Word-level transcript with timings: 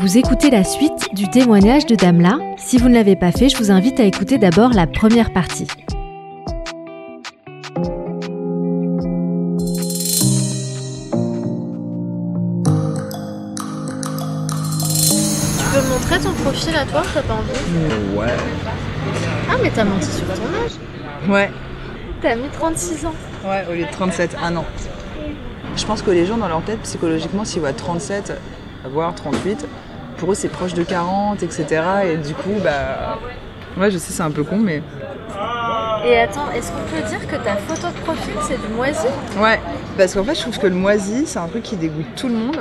Vous 0.00 0.16
écoutez 0.16 0.48
la 0.48 0.64
suite 0.64 1.10
du 1.12 1.28
témoignage 1.28 1.84
de 1.84 1.94
Damla. 1.94 2.38
Si 2.56 2.78
vous 2.78 2.88
ne 2.88 2.94
l'avez 2.94 3.16
pas 3.16 3.32
fait, 3.32 3.50
je 3.50 3.58
vous 3.58 3.70
invite 3.70 4.00
à 4.00 4.04
écouter 4.04 4.38
d'abord 4.38 4.70
la 4.72 4.86
première 4.86 5.30
partie. 5.30 5.66
Tu 5.66 5.74
peux 15.70 15.82
me 15.82 15.88
montrer 15.90 16.18
ton 16.18 16.32
profil 16.32 16.74
à 16.76 16.86
toi, 16.86 17.02
t'as 17.12 17.20
pas 17.20 17.34
envie 17.34 18.16
Ouais. 18.16 18.34
Ah, 19.50 19.56
mais 19.62 19.70
t'as 19.70 19.84
menti 19.84 20.10
sur 20.10 20.26
ton 20.28 20.32
âge. 20.64 21.28
Ouais. 21.28 21.50
T'as 22.22 22.36
mis 22.36 22.48
36 22.50 23.04
ans. 23.04 23.14
Ouais, 23.44 23.66
au 23.68 23.74
lieu 23.74 23.84
de 23.84 23.90
37, 23.90 24.34
un 24.42 24.56
an. 24.56 24.64
Je 25.76 25.84
pense 25.84 26.00
que 26.00 26.10
les 26.10 26.24
gens, 26.24 26.38
dans 26.38 26.48
leur 26.48 26.62
tête, 26.62 26.80
psychologiquement, 26.84 27.44
s'ils 27.44 27.60
voient 27.60 27.74
37, 27.74 28.32
voire 28.90 29.14
38, 29.14 29.66
pour 30.20 30.32
eux, 30.32 30.34
c'est 30.34 30.48
proche 30.48 30.74
de 30.74 30.84
40, 30.84 31.42
etc. 31.42 31.82
Et 32.04 32.16
du 32.18 32.34
coup, 32.34 32.54
bah. 32.62 33.18
Ouais, 33.78 33.90
je 33.90 33.98
sais, 33.98 34.12
c'est 34.12 34.22
un 34.22 34.30
peu 34.30 34.44
con, 34.44 34.58
mais. 34.58 34.82
Et 36.04 36.16
attends, 36.18 36.50
est-ce 36.50 36.70
qu'on 36.70 36.84
peut 36.84 37.08
dire 37.08 37.26
que 37.26 37.36
ta 37.36 37.56
photo 37.56 37.88
de 37.88 38.00
profil, 38.04 38.34
c'est 38.42 38.60
du 38.60 38.72
moisi? 38.74 39.06
Ouais, 39.38 39.58
parce 39.96 40.14
qu'en 40.14 40.24
fait, 40.24 40.34
je 40.34 40.42
trouve 40.42 40.58
que 40.58 40.66
le 40.66 40.74
moisi, 40.74 41.26
c'est 41.26 41.38
un 41.38 41.48
truc 41.48 41.62
qui 41.62 41.76
dégoûte 41.76 42.14
tout 42.16 42.28
le 42.28 42.34
monde. 42.34 42.60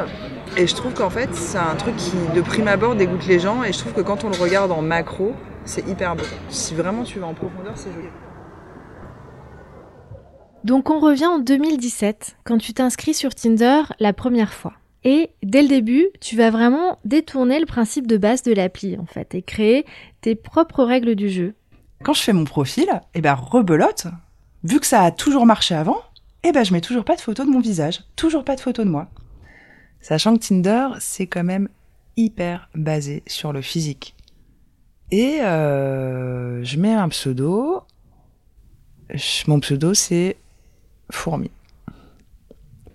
Et 0.58 0.68
je 0.68 0.76
trouve 0.76 0.94
qu'en 0.94 1.10
fait, 1.10 1.34
c'est 1.34 1.58
un 1.58 1.76
truc 1.76 1.96
qui, 1.96 2.16
de 2.36 2.42
prime 2.42 2.68
abord, 2.68 2.96
dégoûte 2.96 3.28
les 3.28 3.40
gens. 3.40 3.64
Et 3.64 3.72
je 3.74 3.80
trouve 3.80 3.94
que 3.94 4.02
quand 4.02 4.24
on 4.24 4.30
le 4.30 4.38
regarde 4.38 4.72
en 4.72 4.82
macro, 4.82 5.34
c'est 5.66 5.88
hyper 5.88 6.16
beau. 6.16 6.24
Si 6.50 6.74
vraiment 6.74 7.04
tu 7.04 7.20
vas 7.20 7.28
en 7.28 7.34
profondeur, 7.34 7.74
c'est 7.76 7.92
joli. 7.94 8.08
Donc 10.64 10.90
on 10.90 11.00
revient 11.00 11.28
en 11.28 11.40
2017, 11.40 12.38
quand 12.44 12.58
tu 12.58 12.74
t'inscris 12.74 13.14
sur 13.14 13.34
Tinder 13.34 13.84
la 14.00 14.12
première 14.12 14.54
fois. 14.54 14.74
Et 15.04 15.30
dès 15.44 15.62
le 15.62 15.68
début, 15.70 16.08
tu 16.20 16.36
vas 16.36 16.50
vraiment 16.50 17.00
détourner 17.06 17.60
le 17.60 17.66
principe 17.66 18.08
de 18.08 18.18
base 18.18 18.44
de 18.44 18.54
l'appli, 18.54 18.98
en 18.98 19.06
fait, 19.06 19.34
et 19.34 19.42
créer 19.42 19.86
tes 20.22 20.36
propres 20.36 20.84
règles 20.84 21.16
du 21.16 21.30
jeu. 21.30 21.54
Quand 22.04 22.14
je 22.14 22.22
fais 22.22 22.34
mon 22.34 22.44
profil, 22.44 22.90
eh 23.14 23.22
ben 23.22 23.34
rebelote, 23.34 24.08
vu 24.64 24.80
que 24.80 24.86
ça 24.86 25.04
a 25.04 25.12
toujours 25.12 25.46
marché 25.46 25.76
avant, 25.76 26.02
eh 26.44 26.52
ben 26.52 26.64
je 26.64 26.74
mets 26.74 26.82
toujours 26.82 27.06
pas 27.06 27.16
de 27.16 27.22
photo 27.22 27.46
de 27.46 27.50
mon 27.50 27.60
visage, 27.60 28.04
toujours 28.16 28.44
pas 28.44 28.56
de 28.56 28.62
photo 28.62 28.84
de 28.84 28.90
moi. 28.90 29.10
Sachant 30.02 30.36
que 30.36 30.46
Tinder, 30.46 30.88
c'est 31.00 31.28
quand 31.28 31.44
même 31.44 31.70
hyper 32.16 32.70
basé 32.76 33.24
sur 33.28 33.54
le 33.54 33.62
physique. 33.62 34.16
Et 35.12 35.42
euh, 35.42 36.64
je 36.64 36.78
mets 36.78 36.94
un 36.94 37.10
pseudo. 37.10 37.82
Mon 39.48 39.60
pseudo, 39.60 39.94
c'est 39.94 40.38
fourmi. 41.12 41.50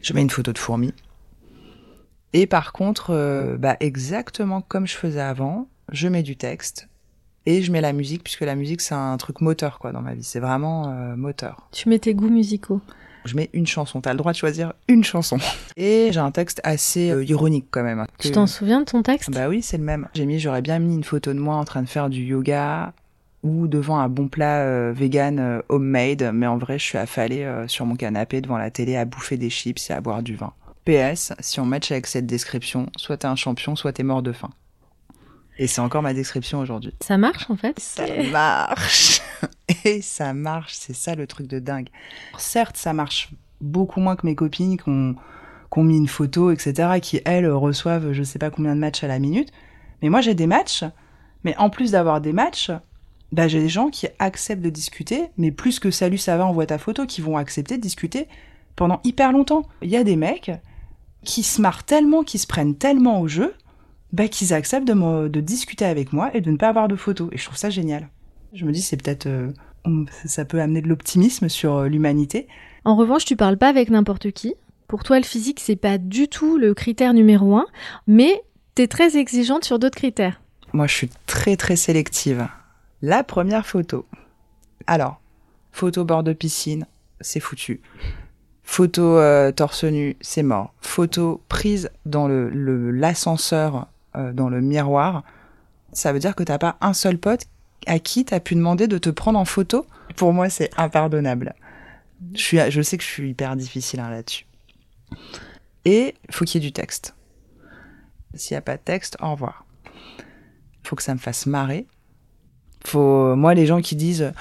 Je 0.00 0.12
mets 0.12 0.22
une 0.22 0.30
photo 0.30 0.52
de 0.52 0.58
fourmi. 0.58 0.92
Et 2.34 2.46
par 2.46 2.72
contre, 2.72 3.10
euh, 3.10 3.56
bah, 3.56 3.76
exactement 3.78 4.60
comme 4.60 4.86
je 4.86 4.96
faisais 4.96 5.20
avant, 5.20 5.68
je 5.90 6.08
mets 6.08 6.24
du 6.24 6.36
texte 6.36 6.88
et 7.46 7.62
je 7.62 7.70
mets 7.70 7.80
la 7.80 7.92
musique, 7.92 8.24
puisque 8.24 8.40
la 8.40 8.56
musique, 8.56 8.80
c'est 8.80 8.94
un 8.94 9.16
truc 9.18 9.40
moteur 9.40 9.78
quoi 9.78 9.92
dans 9.92 10.00
ma 10.00 10.14
vie. 10.14 10.24
C'est 10.24 10.40
vraiment 10.40 10.88
euh, 10.88 11.14
moteur. 11.14 11.68
Tu 11.70 11.88
mets 11.88 12.00
tes 12.00 12.12
goûts 12.12 12.30
musicaux. 12.30 12.80
Je 13.24 13.36
mets 13.36 13.50
une 13.52 13.66
chanson. 13.66 14.00
T'as 14.00 14.12
le 14.12 14.18
droit 14.18 14.32
de 14.32 14.36
choisir 14.36 14.74
une 14.88 15.04
chanson. 15.04 15.38
Et 15.76 16.10
j'ai 16.12 16.20
un 16.20 16.32
texte 16.32 16.60
assez 16.64 17.10
euh, 17.10 17.24
ironique 17.24 17.66
quand 17.70 17.84
même. 17.84 18.04
Tu 18.18 18.32
t'en 18.32 18.48
souviens 18.48 18.80
de 18.80 18.86
ton 18.86 19.02
texte? 19.02 19.30
Bah 19.30 19.48
oui, 19.48 19.62
c'est 19.62 19.78
le 19.78 19.84
même. 19.84 20.08
J'ai 20.14 20.26
mis, 20.26 20.40
j'aurais 20.40 20.62
bien 20.62 20.80
mis 20.80 20.94
une 20.94 21.04
photo 21.04 21.32
de 21.32 21.38
moi 21.38 21.54
en 21.54 21.64
train 21.64 21.82
de 21.82 21.88
faire 21.88 22.10
du 22.10 22.22
yoga 22.22 22.92
ou 23.44 23.68
devant 23.68 23.98
un 23.98 24.08
bon 24.08 24.28
plat 24.28 24.62
euh, 24.62 24.92
vegan 24.92 25.38
euh, 25.38 25.60
homemade, 25.68 26.32
mais 26.34 26.46
en 26.46 26.58
vrai, 26.58 26.78
je 26.78 26.84
suis 26.84 26.98
affalée 26.98 27.46
sur 27.68 27.86
mon 27.86 27.94
canapé 27.94 28.40
devant 28.40 28.58
la 28.58 28.70
télé 28.70 28.96
à 28.96 29.04
bouffer 29.04 29.36
des 29.36 29.50
chips 29.50 29.90
et 29.90 29.92
à 29.92 30.00
boire 30.00 30.22
du 30.22 30.34
vin. 30.34 30.52
PS, 30.84 31.32
si 31.40 31.60
on 31.60 31.64
match 31.64 31.90
avec 31.90 32.06
cette 32.06 32.26
description, 32.26 32.86
soit 32.96 33.18
t'es 33.18 33.26
un 33.26 33.36
champion, 33.36 33.76
soit 33.76 33.92
t'es 33.92 34.02
mort 34.02 34.22
de 34.22 34.32
faim. 34.32 34.50
Et 35.58 35.66
c'est 35.66 35.80
encore 35.80 36.02
ma 36.02 36.14
description 36.14 36.58
aujourd'hui. 36.58 36.92
Ça 37.00 37.16
marche 37.16 37.48
en 37.48 37.56
fait 37.56 37.78
Ça 37.78 38.04
marche 38.30 39.22
Et 39.84 40.02
ça 40.02 40.34
marche, 40.34 40.74
c'est 40.74 40.94
ça 40.94 41.14
le 41.14 41.26
truc 41.26 41.46
de 41.46 41.58
dingue. 41.58 41.88
Certes, 42.38 42.76
ça 42.76 42.92
marche 42.92 43.30
beaucoup 43.60 44.00
moins 44.00 44.16
que 44.16 44.26
mes 44.26 44.34
copines 44.34 44.76
qui 44.76 44.88
ont, 44.88 45.14
qui 45.72 45.78
ont 45.78 45.84
mis 45.84 45.96
une 45.96 46.08
photo, 46.08 46.50
etc., 46.50 47.00
qui, 47.00 47.20
elles, 47.24 47.48
reçoivent 47.48 48.12
je 48.12 48.22
sais 48.22 48.38
pas 48.38 48.50
combien 48.50 48.74
de 48.74 48.80
matchs 48.80 49.04
à 49.04 49.08
la 49.08 49.18
minute. 49.18 49.52
Mais 50.02 50.08
moi, 50.08 50.20
j'ai 50.20 50.34
des 50.34 50.46
matchs, 50.46 50.84
mais 51.44 51.56
en 51.56 51.70
plus 51.70 51.92
d'avoir 51.92 52.20
des 52.20 52.32
matchs, 52.32 52.70
bah, 53.32 53.48
j'ai 53.48 53.60
des 53.60 53.68
gens 53.68 53.88
qui 53.88 54.06
acceptent 54.18 54.62
de 54.62 54.70
discuter, 54.70 55.28
mais 55.38 55.50
plus 55.50 55.78
que 55.78 55.90
salut, 55.90 56.18
ça 56.18 56.36
va, 56.36 56.46
envoie 56.46 56.66
ta 56.66 56.78
photo, 56.78 57.06
qui 57.06 57.20
vont 57.20 57.36
accepter 57.36 57.76
de 57.76 57.82
discuter 57.82 58.28
pendant 58.76 59.00
hyper 59.04 59.32
longtemps. 59.32 59.66
Il 59.82 59.90
y 59.90 59.96
a 59.96 60.04
des 60.04 60.16
mecs 60.16 60.50
qui 61.24 61.42
se 61.42 61.60
marrent 61.60 61.84
tellement, 61.84 62.22
qui 62.22 62.38
se 62.38 62.46
prennent 62.46 62.76
tellement 62.76 63.20
au 63.20 63.28
jeu, 63.28 63.52
bah, 64.12 64.28
qu'ils 64.28 64.52
acceptent 64.52 64.86
de, 64.86 64.92
me- 64.94 65.28
de 65.28 65.40
discuter 65.40 65.84
avec 65.84 66.12
moi 66.12 66.30
et 66.34 66.40
de 66.40 66.50
ne 66.50 66.56
pas 66.56 66.68
avoir 66.68 66.86
de 66.88 66.96
photos. 66.96 67.28
Et 67.32 67.38
je 67.38 67.44
trouve 67.44 67.56
ça 67.56 67.70
génial. 67.70 68.08
Je 68.52 68.64
me 68.64 68.72
dis, 68.72 68.82
c'est 68.82 68.96
peut-être. 68.96 69.26
euh, 69.26 69.50
ça 70.24 70.44
peut 70.44 70.60
amener 70.60 70.80
de 70.82 70.88
l'optimisme 70.88 71.48
sur 71.48 71.74
euh, 71.74 71.88
l'humanité. 71.88 72.46
En 72.84 72.94
revanche, 72.96 73.24
tu 73.24 73.36
parles 73.36 73.56
pas 73.58 73.68
avec 73.68 73.90
n'importe 73.90 74.30
qui. 74.30 74.54
Pour 74.88 75.02
toi, 75.02 75.18
le 75.18 75.24
physique, 75.24 75.60
c'est 75.60 75.76
pas 75.76 75.98
du 75.98 76.28
tout 76.28 76.56
le 76.58 76.72
critère 76.74 77.14
numéro 77.14 77.56
un, 77.56 77.66
mais 78.06 78.42
t'es 78.74 78.86
très 78.86 79.16
exigeante 79.16 79.64
sur 79.64 79.78
d'autres 79.78 79.96
critères. 79.96 80.40
Moi, 80.72 80.86
je 80.86 80.94
suis 80.94 81.10
très, 81.26 81.56
très 81.56 81.76
sélective. 81.76 82.46
La 83.02 83.24
première 83.24 83.66
photo. 83.66 84.06
Alors, 84.86 85.20
photo 85.72 86.04
bord 86.04 86.22
de 86.22 86.32
piscine, 86.32 86.86
c'est 87.20 87.40
foutu. 87.40 87.80
Photo 88.64 89.18
euh, 89.18 89.52
torse 89.52 89.84
nu, 89.84 90.16
c'est 90.20 90.42
mort. 90.42 90.74
Photo 90.80 91.42
prise 91.48 91.90
dans 92.06 92.26
le 92.26 92.90
l'ascenseur, 92.90 93.86
euh, 94.16 94.32
dans 94.32 94.48
le 94.48 94.60
miroir, 94.60 95.22
ça 95.92 96.12
veut 96.12 96.18
dire 96.18 96.34
que 96.34 96.42
t'as 96.42 96.58
pas 96.58 96.76
un 96.80 96.92
seul 96.92 97.18
pote 97.18 97.44
à 97.86 97.98
qui 97.98 98.24
t'as 98.24 98.40
pu 98.40 98.54
demander 98.54 98.88
de 98.88 98.98
te 98.98 99.10
prendre 99.10 99.38
en 99.38 99.44
photo? 99.44 99.86
Pour 100.16 100.32
moi, 100.32 100.48
c'est 100.48 100.70
impardonnable. 100.78 101.54
Je, 102.34 102.40
suis, 102.40 102.58
je 102.70 102.82
sais 102.82 102.96
que 102.96 103.04
je 103.04 103.08
suis 103.08 103.30
hyper 103.30 103.54
difficile 103.56 104.00
hein, 104.00 104.10
là-dessus. 104.10 104.46
Et 105.84 106.14
faut 106.30 106.44
qu'il 106.44 106.62
y 106.62 106.64
ait 106.64 106.68
du 106.68 106.72
texte. 106.72 107.14
S'il 108.32 108.54
n'y 108.54 108.58
a 108.58 108.62
pas 108.62 108.76
de 108.76 108.82
texte, 108.82 109.16
au 109.20 109.32
revoir. 109.32 109.66
Faut 110.82 110.96
que 110.96 111.02
ça 111.02 111.14
me 111.14 111.18
fasse 111.18 111.46
marrer. 111.46 111.86
Faut, 112.86 113.36
moi, 113.36 113.54
les 113.54 113.66
gens 113.66 113.80
qui 113.80 113.94
disent 113.94 114.32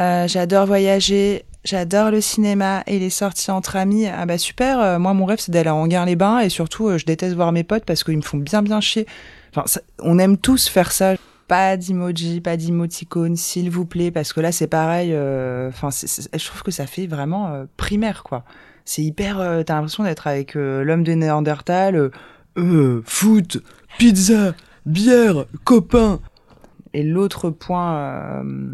euh, 0.00 0.26
j'adore 0.26 0.66
voyager, 0.66 1.44
j'adore 1.64 2.10
le 2.10 2.20
cinéma 2.20 2.82
et 2.86 2.98
les 2.98 3.10
sorties 3.10 3.50
entre 3.50 3.76
amis, 3.76 4.06
ah 4.06 4.26
bah 4.26 4.38
super. 4.38 4.80
euh, 4.80 4.98
moi, 4.98 5.14
mon 5.14 5.24
rêve, 5.26 5.38
c'est 5.40 5.52
d'aller 5.52 5.70
en 5.70 5.82
Anguin-les-Bains 5.82 6.40
et 6.40 6.48
surtout, 6.48 6.88
euh, 6.88 6.98
je 6.98 7.06
déteste 7.06 7.34
voir 7.34 7.52
mes 7.52 7.64
potes 7.64 7.84
parce 7.84 8.04
qu'ils 8.04 8.16
me 8.16 8.22
font 8.22 8.38
bien, 8.38 8.62
bien 8.62 8.80
chier. 8.80 9.06
Enfin, 9.54 9.66
ça- 9.66 9.80
on 10.02 10.18
aime 10.18 10.36
tous 10.38 10.68
faire 10.68 10.92
ça. 10.92 11.14
Pas 11.48 11.76
d'emoji, 11.76 12.40
pas 12.40 12.56
d'emoticône, 12.56 13.34
s'il 13.34 13.70
vous 13.70 13.84
plaît, 13.84 14.12
parce 14.12 14.32
que 14.32 14.40
là, 14.40 14.52
c'est 14.52 14.68
pareil. 14.68 15.10
euh, 15.12 15.68
Enfin, 15.68 15.90
c'est- 15.90 16.28
je 16.32 16.46
trouve 16.46 16.62
que 16.62 16.70
ça 16.70 16.86
fait 16.86 17.08
vraiment 17.08 17.48
euh, 17.48 17.64
primaire, 17.76 18.22
quoi. 18.22 18.44
C'est 18.84 19.02
hyper. 19.02 19.40
euh, 19.40 19.62
T'as 19.64 19.74
l'impression 19.74 20.04
d'être 20.04 20.26
avec 20.28 20.54
euh, 20.56 20.84
l'homme 20.84 21.02
de 21.02 21.12
Néandertal. 21.12 21.96
euh, 21.96 22.10
euh, 22.56 23.02
foot, 23.04 23.58
pizza, 23.98 24.54
bière, 24.86 25.44
copain. 25.64 26.20
Et 26.94 27.02
l'autre 27.02 27.50
point, 27.50 27.96
euh, 27.96 28.72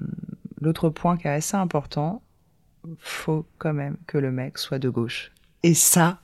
l'autre 0.60 0.88
point 0.90 1.16
qui 1.16 1.28
est 1.28 1.30
assez 1.30 1.56
important, 1.56 2.22
faut 2.98 3.44
quand 3.58 3.72
même 3.72 3.96
que 4.06 4.18
le 4.18 4.30
mec 4.30 4.58
soit 4.58 4.78
de 4.78 4.88
gauche. 4.88 5.32
Et 5.62 5.74
ça, 5.74 6.20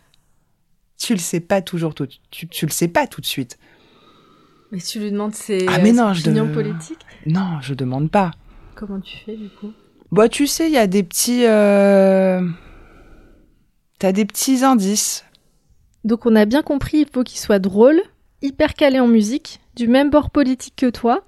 tu 0.99 1.15
le 1.15 1.19
sais 1.19 1.41
pas 1.41 1.63
toujours 1.63 1.95
tout, 1.95 2.09
tu, 2.31 2.49
tu 2.49 2.67
le 2.67 2.71
sais 2.71 2.89
pas 2.89 3.07
tout 3.07 3.21
de 3.21 3.27
suite. 3.27 3.59
Mais 4.71 4.79
tu 4.79 5.01
lui 5.01 5.11
demandes 5.11 5.35
ses, 5.35 5.67
Ah, 5.69 5.79
mais 5.79 5.93
non, 5.93 6.13
je 6.15 6.21
opinions 6.21 6.47
de- 6.47 6.55
politiques 6.55 7.07
Non, 7.27 7.61
je 7.61 7.75
demande 7.75 8.11
pas. 8.11 8.31
Comment 8.75 9.01
tu 9.01 9.17
fais 9.19 9.37
du 9.37 9.49
coup? 9.49 9.73
Bah, 10.11 10.29
tu 10.29 10.47
sais, 10.47 10.69
il 10.69 10.73
y 10.73 10.79
a 10.79 10.87
des 10.87 11.03
petits, 11.03 11.45
euh... 11.47 12.47
t'as 13.99 14.13
des 14.13 14.25
petits 14.25 14.65
indices. 14.65 15.25
Donc 16.05 16.27
on 16.27 16.35
a 16.35 16.45
bien 16.47 16.63
compris, 16.63 16.99
il 16.99 17.09
faut 17.13 17.23
qu'il 17.23 17.39
soit 17.39 17.59
drôle 17.59 18.01
hyper 18.43 18.75
calé 18.75 19.01
en 19.01 19.07
musique, 19.07 19.61
du 19.77 19.89
même 19.89 20.11
bord 20.11 20.31
politique 20.31 20.75
que 20.77 20.91
toi, 20.91 21.25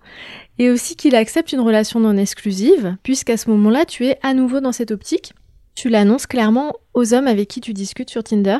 et 0.59 0.71
aussi 0.71 0.97
qu'il 0.97 1.15
accepte 1.15 1.53
une 1.53 1.61
relation 1.61 2.01
non 2.01 2.17
exclusive, 2.17 2.97
puisqu'à 3.03 3.37
ce 3.37 3.51
moment-là, 3.51 3.85
tu 3.85 4.07
es 4.07 4.19
à 4.23 4.35
nouveau 4.35 4.61
dans 4.61 4.73
cette 4.73 4.91
optique. 4.91 5.33
Tu 5.75 5.89
l'annonces 5.89 6.27
clairement 6.27 6.75
aux 6.93 7.15
hommes 7.15 7.27
avec 7.27 7.49
qui 7.49 7.61
tu 7.61 7.73
discutes 7.73 8.11
sur 8.11 8.23
Tinder. 8.23 8.59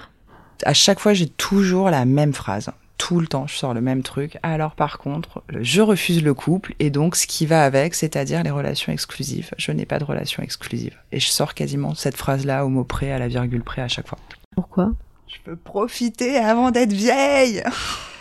À 0.65 0.75
chaque 0.75 0.99
fois, 0.99 1.15
j'ai 1.15 1.29
toujours 1.29 1.91
la 1.91 2.05
même 2.05 2.33
phrase. 2.33 2.71
Tout 2.99 3.21
le 3.21 3.27
temps, 3.27 3.47
je 3.47 3.55
sors 3.55 3.75
le 3.75 3.81
même 3.81 4.03
truc. 4.03 4.39
Alors 4.43 4.75
par 4.75 4.99
contre, 4.99 5.43
je 5.61 5.83
refuse 5.83 6.23
le 6.23 6.33
couple 6.33 6.75
et 6.79 6.91
donc 6.91 7.17
ce 7.17 7.27
qui 7.27 7.45
va 7.45 7.65
avec, 7.65 7.95
c'est-à-dire 7.95 8.43
les 8.43 8.51
relations 8.51 8.93
exclusives. 8.93 9.51
Je 9.59 9.73
n'ai 9.73 9.85
pas 9.85 9.99
de 9.99 10.05
relation 10.05 10.43
exclusive. 10.43 10.97
Et 11.13 11.21
je 11.21 11.29
sors 11.29 11.55
quasiment 11.55 11.95
cette 11.95 12.17
phrase-là 12.17 12.65
au 12.65 12.69
mot 12.69 12.85
près, 12.85 13.13
à 13.13 13.19
la 13.19 13.29
virgule 13.29 13.63
près 13.63 13.83
à 13.83 13.89
chaque 13.89 14.09
fois. 14.09 14.19
Pourquoi? 14.55 14.93
Je 15.27 15.37
peux 15.45 15.57
profiter 15.57 16.37
avant 16.37 16.71
d'être 16.71 16.93
vieille 16.93 17.63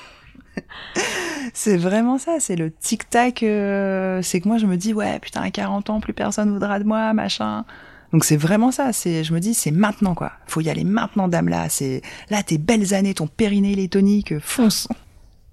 c'est 1.53 1.77
vraiment 1.77 2.17
ça, 2.17 2.37
c'est 2.39 2.55
le 2.55 2.71
tic-tac. 2.71 3.43
euh, 3.43 4.21
c'est 4.21 4.41
que 4.41 4.47
moi, 4.47 4.57
je 4.57 4.65
me 4.65 4.77
dis, 4.77 4.93
ouais, 4.93 5.19
putain, 5.19 5.41
à 5.41 5.51
40 5.51 5.89
ans, 5.89 5.99
plus 5.99 6.13
personne 6.13 6.51
voudra 6.51 6.79
de 6.79 6.83
moi, 6.83 7.13
machin. 7.13 7.65
Donc 8.11 8.25
c'est 8.25 8.37
vraiment 8.37 8.71
ça. 8.71 8.93
C'est, 8.93 9.23
je 9.23 9.33
me 9.33 9.39
dis, 9.39 9.53
c'est 9.53 9.71
maintenant 9.71 10.13
quoi. 10.13 10.33
Faut 10.47 10.61
y 10.61 10.69
aller 10.69 10.83
maintenant, 10.83 11.27
dame 11.27 11.49
là. 11.49 11.67
C'est 11.69 12.01
là, 12.29 12.43
tes 12.43 12.59
belles 12.59 12.93
années, 12.93 13.15
ton 13.15 13.27
périnée 13.27 13.71
il 13.71 13.79
est 13.79 13.91
tonique, 13.91 14.37
fonce. 14.39 14.87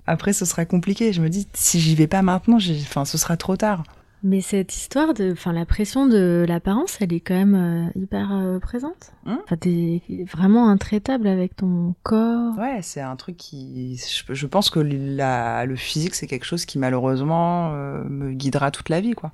Après, 0.07 0.33
ce 0.33 0.45
sera 0.45 0.65
compliqué. 0.65 1.13
Je 1.13 1.23
me 1.23 1.29
dis, 1.29 1.47
si 1.55 1.81
j'y 1.81 1.95
vais 1.95 2.07
pas 2.07 2.23
maintenant, 2.23 2.59
enfin, 2.83 3.05
ce 3.05 3.17
sera 3.17 3.37
trop 3.37 3.57
tard. 3.57 3.85
Mais 4.23 4.43
cette 4.43 4.77
histoire 4.77 5.15
de, 5.15 5.33
enfin, 5.33 5.53
la 5.53 5.65
pression 5.65 6.07
de 6.07 6.45
l'apparence, 6.47 6.99
elle 7.01 7.13
est 7.13 7.21
quand 7.21 7.35
même 7.35 7.55
euh, 7.55 7.99
hyper 7.99 8.33
euh, 8.33 8.59
présente. 8.59 9.13
Enfin, 9.25 9.57
t'es 9.57 10.03
vraiment 10.31 10.69
intraitable 10.69 11.27
avec 11.27 11.57
ton 11.57 11.95
corps. 12.03 12.59
Ouais, 12.59 12.81
c'est 12.83 13.01
un 13.01 13.17
truc 13.17 13.39
qui. 13.39 13.97
Je, 13.97 14.35
je 14.35 14.47
pense 14.47 14.69
que 14.69 14.81
la, 14.81 15.65
le 15.65 15.75
physique, 15.75 16.15
c'est 16.15 16.27
quelque 16.27 16.45
chose 16.45 16.67
qui 16.67 16.79
malheureusement 16.79 17.73
euh, 17.73 18.05
me 18.05 18.33
guidera 18.33 18.71
toute 18.71 18.91
la 18.91 19.01
vie, 19.01 19.13
quoi. 19.13 19.33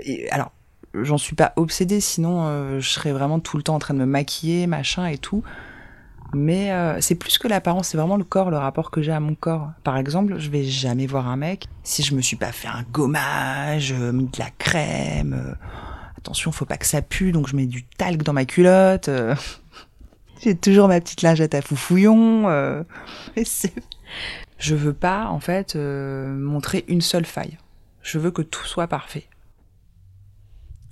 Et, 0.00 0.30
alors, 0.30 0.52
j'en 0.94 1.18
suis 1.18 1.34
pas 1.34 1.52
obsédée, 1.56 2.00
sinon 2.00 2.78
je 2.78 2.88
serais 2.88 3.12
vraiment 3.12 3.40
tout 3.40 3.56
le 3.56 3.62
temps 3.62 3.74
en 3.74 3.78
train 3.78 3.94
de 3.94 3.98
me 3.98 4.06
maquiller, 4.06 4.66
machin 4.66 5.06
et 5.06 5.18
tout. 5.18 5.42
Mais 6.34 6.72
euh, 6.72 7.00
c'est 7.00 7.14
plus 7.14 7.38
que 7.38 7.48
l'apparence, 7.48 7.88
c'est 7.88 7.96
vraiment 7.96 8.16
le 8.16 8.24
corps, 8.24 8.50
le 8.50 8.58
rapport 8.58 8.90
que 8.90 9.00
j'ai 9.00 9.12
à 9.12 9.20
mon 9.20 9.34
corps. 9.34 9.70
Par 9.84 9.96
exemple, 9.96 10.38
je 10.38 10.50
vais 10.50 10.64
jamais 10.64 11.06
voir 11.06 11.28
un 11.28 11.36
mec 11.36 11.66
si 11.82 12.02
je 12.02 12.14
me 12.14 12.20
suis 12.20 12.36
pas 12.36 12.52
fait 12.52 12.68
un 12.68 12.82
gommage, 12.92 13.92
euh, 13.92 14.12
mis 14.12 14.26
de 14.26 14.38
la 14.38 14.50
crème. 14.58 15.34
euh, 15.34 15.54
attention, 16.18 16.52
faut 16.52 16.64
pas 16.64 16.76
que 16.76 16.86
ça 16.86 17.02
pue, 17.02 17.32
donc 17.32 17.48
je 17.48 17.56
mets 17.56 17.66
du 17.66 17.84
talc 17.84 18.22
dans 18.22 18.32
ma 18.32 18.44
culotte. 18.44 19.08
euh. 19.08 19.34
J'ai 20.42 20.54
toujours 20.54 20.88
ma 20.88 21.00
petite 21.00 21.22
lingette 21.22 21.54
à 21.54 21.62
foufouillon. 21.62 22.44
Je 24.58 24.74
veux 24.74 24.92
pas, 24.94 25.26
en 25.26 25.40
fait, 25.40 25.76
montrer 25.76 26.84
une 26.88 27.00
seule 27.00 27.24
faille. 27.26 27.56
Je 28.02 28.18
veux 28.18 28.30
que 28.30 28.42
tout 28.42 28.64
soit 28.64 28.86
parfait. 28.86 29.26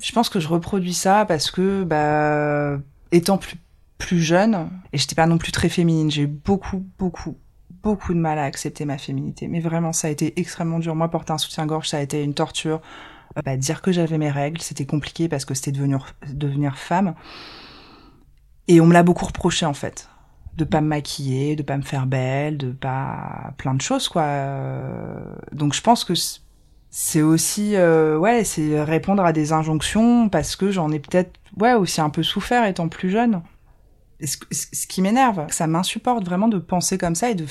Je 0.02 0.12
pense 0.12 0.28
que 0.28 0.40
je 0.40 0.48
reproduis 0.48 0.94
ça 0.94 1.24
parce 1.26 1.50
que, 1.50 1.84
bah, 1.84 2.78
étant 3.12 3.38
plus, 3.38 3.56
plus 4.04 4.20
jeune, 4.20 4.68
et 4.92 4.98
j'étais 4.98 5.14
pas 5.14 5.26
non 5.26 5.38
plus 5.38 5.50
très 5.50 5.70
féminine, 5.70 6.10
j'ai 6.10 6.22
eu 6.22 6.26
beaucoup, 6.26 6.84
beaucoup, 6.98 7.38
beaucoup 7.82 8.12
de 8.12 8.18
mal 8.18 8.38
à 8.38 8.44
accepter 8.44 8.84
ma 8.84 8.98
féminité. 8.98 9.48
Mais 9.48 9.60
vraiment, 9.60 9.94
ça 9.94 10.08
a 10.08 10.10
été 10.10 10.38
extrêmement 10.38 10.78
dur. 10.78 10.94
Moi, 10.94 11.08
porter 11.08 11.32
un 11.32 11.38
soutien-gorge, 11.38 11.88
ça 11.88 11.96
a 11.96 12.00
été 12.00 12.22
une 12.22 12.34
torture. 12.34 12.82
Euh, 13.38 13.40
bah, 13.42 13.56
dire 13.56 13.80
que 13.80 13.92
j'avais 13.92 14.18
mes 14.18 14.30
règles, 14.30 14.60
c'était 14.60 14.84
compliqué 14.84 15.26
parce 15.28 15.46
que 15.46 15.54
c'était 15.54 15.72
devenir, 15.72 16.14
devenir 16.30 16.76
femme. 16.76 17.14
Et 18.68 18.80
on 18.82 18.86
me 18.86 18.92
l'a 18.92 19.02
beaucoup 19.02 19.24
reproché 19.24 19.64
en 19.64 19.72
fait, 19.74 20.10
de 20.56 20.64
pas 20.64 20.82
me 20.82 20.88
maquiller, 20.88 21.56
de 21.56 21.62
pas 21.62 21.78
me 21.78 21.82
faire 21.82 22.06
belle, 22.06 22.58
de 22.58 22.72
pas 22.72 23.54
plein 23.56 23.74
de 23.74 23.80
choses 23.80 24.08
quoi. 24.08 24.22
Euh, 24.22 25.18
Donc 25.52 25.72
je 25.74 25.80
pense 25.80 26.04
que 26.04 26.12
c'est 26.90 27.22
aussi 27.22 27.74
euh, 27.76 28.18
ouais, 28.18 28.44
c'est 28.44 28.82
répondre 28.82 29.24
à 29.24 29.32
des 29.32 29.52
injonctions 29.52 30.28
parce 30.28 30.56
que 30.56 30.70
j'en 30.70 30.90
ai 30.92 30.98
peut-être 31.00 31.32
ouais 31.58 31.72
aussi 31.74 32.00
un 32.00 32.10
peu 32.10 32.22
souffert 32.22 32.66
étant 32.66 32.88
plus 32.88 33.10
jeune. 33.10 33.42
Ce, 34.24 34.86
qui 34.86 35.02
m'énerve, 35.02 35.46
ça 35.50 35.66
m'insupporte 35.66 36.24
vraiment 36.24 36.48
de 36.48 36.58
penser 36.58 36.98
comme 36.98 37.14
ça 37.14 37.30
et 37.30 37.34
de, 37.34 37.46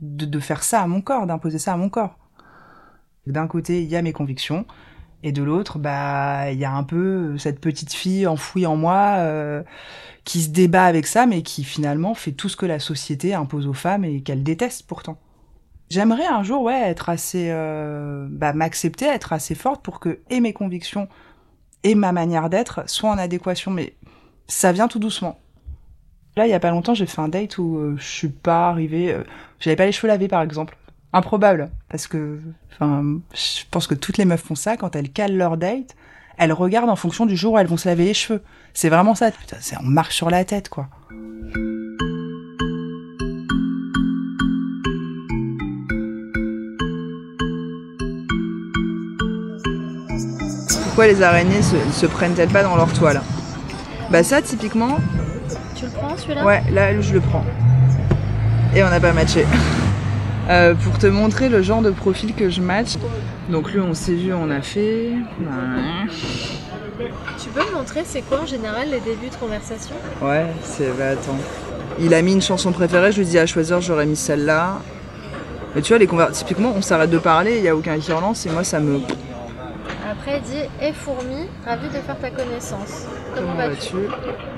de 0.00 0.40
faire 0.40 0.62
ça 0.62 0.82
à 0.82 0.86
mon 0.86 1.00
corps, 1.00 1.26
d'imposer 1.26 1.58
ça 1.58 1.72
à 1.72 1.76
mon 1.76 1.88
corps. 1.88 2.18
D'un 3.26 3.46
côté, 3.46 3.82
il 3.82 3.88
y 3.88 3.96
a 3.96 4.02
mes 4.02 4.12
convictions, 4.12 4.66
et 5.22 5.32
de 5.32 5.42
l'autre, 5.42 5.78
bah, 5.78 6.50
il 6.50 6.58
y 6.58 6.64
a 6.64 6.72
un 6.72 6.82
peu 6.82 7.38
cette 7.38 7.60
petite 7.60 7.92
fille 7.92 8.26
enfouie 8.26 8.66
en 8.66 8.76
moi 8.76 9.14
euh, 9.18 9.62
qui 10.24 10.42
se 10.42 10.50
débat 10.50 10.84
avec 10.84 11.06
ça, 11.06 11.26
mais 11.26 11.42
qui 11.42 11.62
finalement 11.62 12.14
fait 12.14 12.32
tout 12.32 12.48
ce 12.48 12.56
que 12.56 12.66
la 12.66 12.80
société 12.80 13.32
impose 13.32 13.68
aux 13.68 13.72
femmes 13.72 14.04
et 14.04 14.22
qu'elle 14.22 14.42
déteste 14.42 14.86
pourtant. 14.86 15.18
J'aimerais 15.90 16.26
un 16.26 16.42
jour, 16.42 16.62
ouais, 16.62 16.88
être 16.88 17.08
assez, 17.08 17.48
euh, 17.50 18.26
bah, 18.30 18.52
m'accepter, 18.52 19.06
être 19.06 19.32
assez 19.32 19.54
forte 19.54 19.82
pour 19.82 20.00
que 20.00 20.20
et 20.30 20.40
mes 20.40 20.52
convictions 20.52 21.08
et 21.84 21.94
ma 21.94 22.12
manière 22.12 22.50
d'être 22.50 22.88
soient 22.88 23.10
en 23.10 23.18
adéquation, 23.18 23.70
mais 23.70 23.94
ça 24.48 24.72
vient 24.72 24.88
tout 24.88 24.98
doucement. 24.98 25.38
Là, 26.34 26.46
il 26.46 26.50
y 26.50 26.54
a 26.54 26.60
pas 26.60 26.70
longtemps, 26.70 26.94
j'ai 26.94 27.04
fait 27.04 27.20
un 27.20 27.28
date 27.28 27.58
où 27.58 27.76
euh, 27.76 27.94
je 27.98 28.04
suis 28.04 28.28
pas 28.28 28.70
arrivée, 28.70 29.12
euh, 29.12 29.22
j'avais 29.60 29.76
pas 29.76 29.84
les 29.84 29.92
cheveux 29.92 30.08
lavés 30.08 30.28
par 30.28 30.40
exemple. 30.40 30.78
Improbable, 31.12 31.70
parce 31.90 32.06
que, 32.06 32.38
je 32.80 33.64
pense 33.70 33.86
que 33.86 33.94
toutes 33.94 34.16
les 34.16 34.24
meufs 34.24 34.42
font 34.42 34.54
ça 34.54 34.78
quand 34.78 34.96
elles 34.96 35.10
calent 35.10 35.36
leur 35.36 35.58
date, 35.58 35.94
elles 36.38 36.54
regardent 36.54 36.88
en 36.88 36.96
fonction 36.96 37.26
du 37.26 37.36
jour 37.36 37.52
où 37.52 37.58
elles 37.58 37.66
vont 37.66 37.76
se 37.76 37.86
laver 37.86 38.06
les 38.06 38.14
cheveux. 38.14 38.42
C'est 38.72 38.88
vraiment 38.88 39.14
ça. 39.14 39.30
Putain, 39.30 39.58
on 39.80 39.86
marche 39.86 40.16
sur 40.16 40.30
la 40.30 40.46
tête, 40.46 40.70
quoi. 40.70 40.88
Pourquoi 50.84 51.06
les 51.08 51.20
araignées 51.20 51.60
se, 51.60 51.76
se 51.92 52.06
prennent-elles 52.06 52.48
pas 52.48 52.62
dans 52.62 52.76
leur 52.76 52.90
toile? 52.94 53.20
Bah 54.10 54.22
ça, 54.22 54.40
typiquement, 54.40 54.96
Tu 55.82 55.88
le 55.88 55.92
prends 55.94 56.16
celui-là 56.16 56.44
Ouais, 56.44 56.62
là, 56.70 57.00
je 57.00 57.12
le 57.12 57.20
prends. 57.20 57.44
Et 58.72 58.84
on 58.84 58.88
n'a 58.88 59.00
pas 59.00 59.12
matché. 59.12 59.44
Euh, 60.48 60.74
pour 60.74 60.96
te 60.96 61.08
montrer 61.08 61.48
le 61.48 61.60
genre 61.60 61.82
de 61.82 61.90
profil 61.90 62.34
que 62.34 62.50
je 62.50 62.60
match. 62.60 62.90
Donc 63.48 63.72
lui, 63.72 63.80
on 63.80 63.92
s'est 63.92 64.14
vu, 64.14 64.32
on 64.32 64.48
a 64.50 64.60
fait. 64.60 65.10
Tu 67.42 67.48
peux 67.48 67.68
me 67.68 67.76
montrer 67.76 68.02
c'est 68.04 68.22
quoi 68.22 68.42
en 68.42 68.46
général 68.46 68.90
les 68.90 69.00
débuts 69.00 69.28
de 69.28 69.34
conversation? 69.34 69.96
Ouais, 70.20 70.46
c'est. 70.62 70.96
Bah 70.96 71.10
attends. 71.14 71.38
Il 71.98 72.14
a 72.14 72.22
mis 72.22 72.32
une 72.32 72.42
chanson 72.42 72.70
préférée, 72.70 73.10
je 73.10 73.18
lui 73.18 73.26
dis 73.26 73.38
à 73.40 73.46
choisir, 73.46 73.80
j'aurais 73.80 74.06
mis 74.06 74.14
celle-là. 74.14 74.78
Mais 75.74 75.82
tu 75.82 75.88
vois, 75.88 75.98
les 75.98 76.06
conver... 76.06 76.26
typiquement, 76.32 76.72
on 76.76 76.82
s'arrête 76.82 77.10
de 77.10 77.18
parler, 77.18 77.56
il 77.56 77.62
n'y 77.62 77.68
a 77.68 77.74
aucun 77.74 77.98
qui 77.98 78.12
relance, 78.12 78.46
et 78.46 78.50
moi, 78.50 78.62
ça 78.62 78.78
me. 78.78 79.00
Après 80.12 80.36
il 80.36 80.42
dit 80.42 80.68
Hé 80.82 80.92
fourmi, 80.92 81.48
ravi 81.64 81.86
de 81.88 81.94
faire 81.94 82.18
ta 82.20 82.28
connaissance. 82.28 83.06
Comment 83.34 83.54
vas-tu 83.54 83.96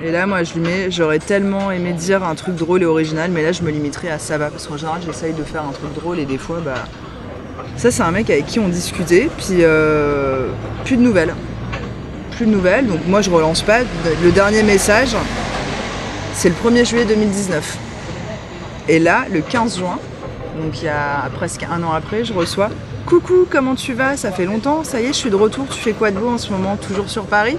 Et 0.03 0.11
là, 0.11 0.26
moi, 0.26 0.43
je 0.43 0.55
lui 0.55 0.61
mets, 0.61 0.90
j'aurais 0.90 1.21
tellement 1.21 1.71
aimé 1.71 1.93
dire 1.93 2.25
un 2.25 2.35
truc 2.35 2.57
drôle 2.57 2.83
et 2.83 2.87
original, 2.87 3.31
mais 3.31 3.45
là, 3.45 3.52
je 3.52 3.62
me 3.62 3.71
limiterai 3.71 4.11
à 4.11 4.19
ça 4.19 4.37
va, 4.37 4.50
parce 4.50 4.67
qu'en 4.67 4.76
général, 4.76 5.00
j'essaye 5.07 5.33
de 5.33 5.45
faire 5.45 5.62
un 5.62 5.71
truc 5.71 5.95
drôle 5.95 6.19
et 6.19 6.25
des 6.25 6.38
fois, 6.38 6.59
bah. 6.59 6.75
Ça, 7.76 7.93
c'est 7.93 8.02
un 8.02 8.11
mec 8.11 8.31
avec 8.31 8.47
qui 8.47 8.59
on 8.59 8.69
discutait, 8.69 9.28
puis 9.37 9.59
euh, 9.61 10.49
plus 10.85 10.97
de 10.97 11.02
nouvelles. 11.02 11.35
Plus 12.33 12.47
de 12.47 12.50
nouvelles, 12.50 12.88
donc 12.88 13.07
moi, 13.07 13.23
je 13.23 13.31
relance 13.31 13.62
pas. 13.62 13.83
Le 14.25 14.33
dernier 14.33 14.64
message, 14.64 15.14
c'est 16.33 16.49
le 16.49 16.55
1er 16.57 16.85
juillet 16.85 17.05
2019. 17.05 17.78
Et 18.88 18.99
là, 18.99 19.26
le 19.33 19.40
15 19.40 19.78
juin, 19.78 20.00
donc 20.61 20.83
il 20.83 20.87
y 20.87 20.88
a 20.88 21.31
presque 21.37 21.64
un 21.71 21.81
an 21.85 21.93
après, 21.93 22.25
je 22.25 22.33
reçois 22.33 22.71
Coucou, 23.14 23.47
comment 23.49 23.76
tu 23.76 23.92
vas? 23.92 24.16
Ça 24.16 24.33
fait 24.33 24.44
longtemps, 24.44 24.83
ça 24.83 25.00
y 25.00 25.04
est, 25.04 25.12
je 25.12 25.12
suis 25.12 25.30
de 25.30 25.37
retour. 25.37 25.68
Tu 25.68 25.78
fais 25.78 25.92
quoi 25.92 26.11
de 26.11 26.18
beau 26.18 26.30
en 26.30 26.37
ce 26.37 26.50
moment? 26.50 26.76
Toujours 26.76 27.09
sur 27.09 27.26
Paris? 27.26 27.56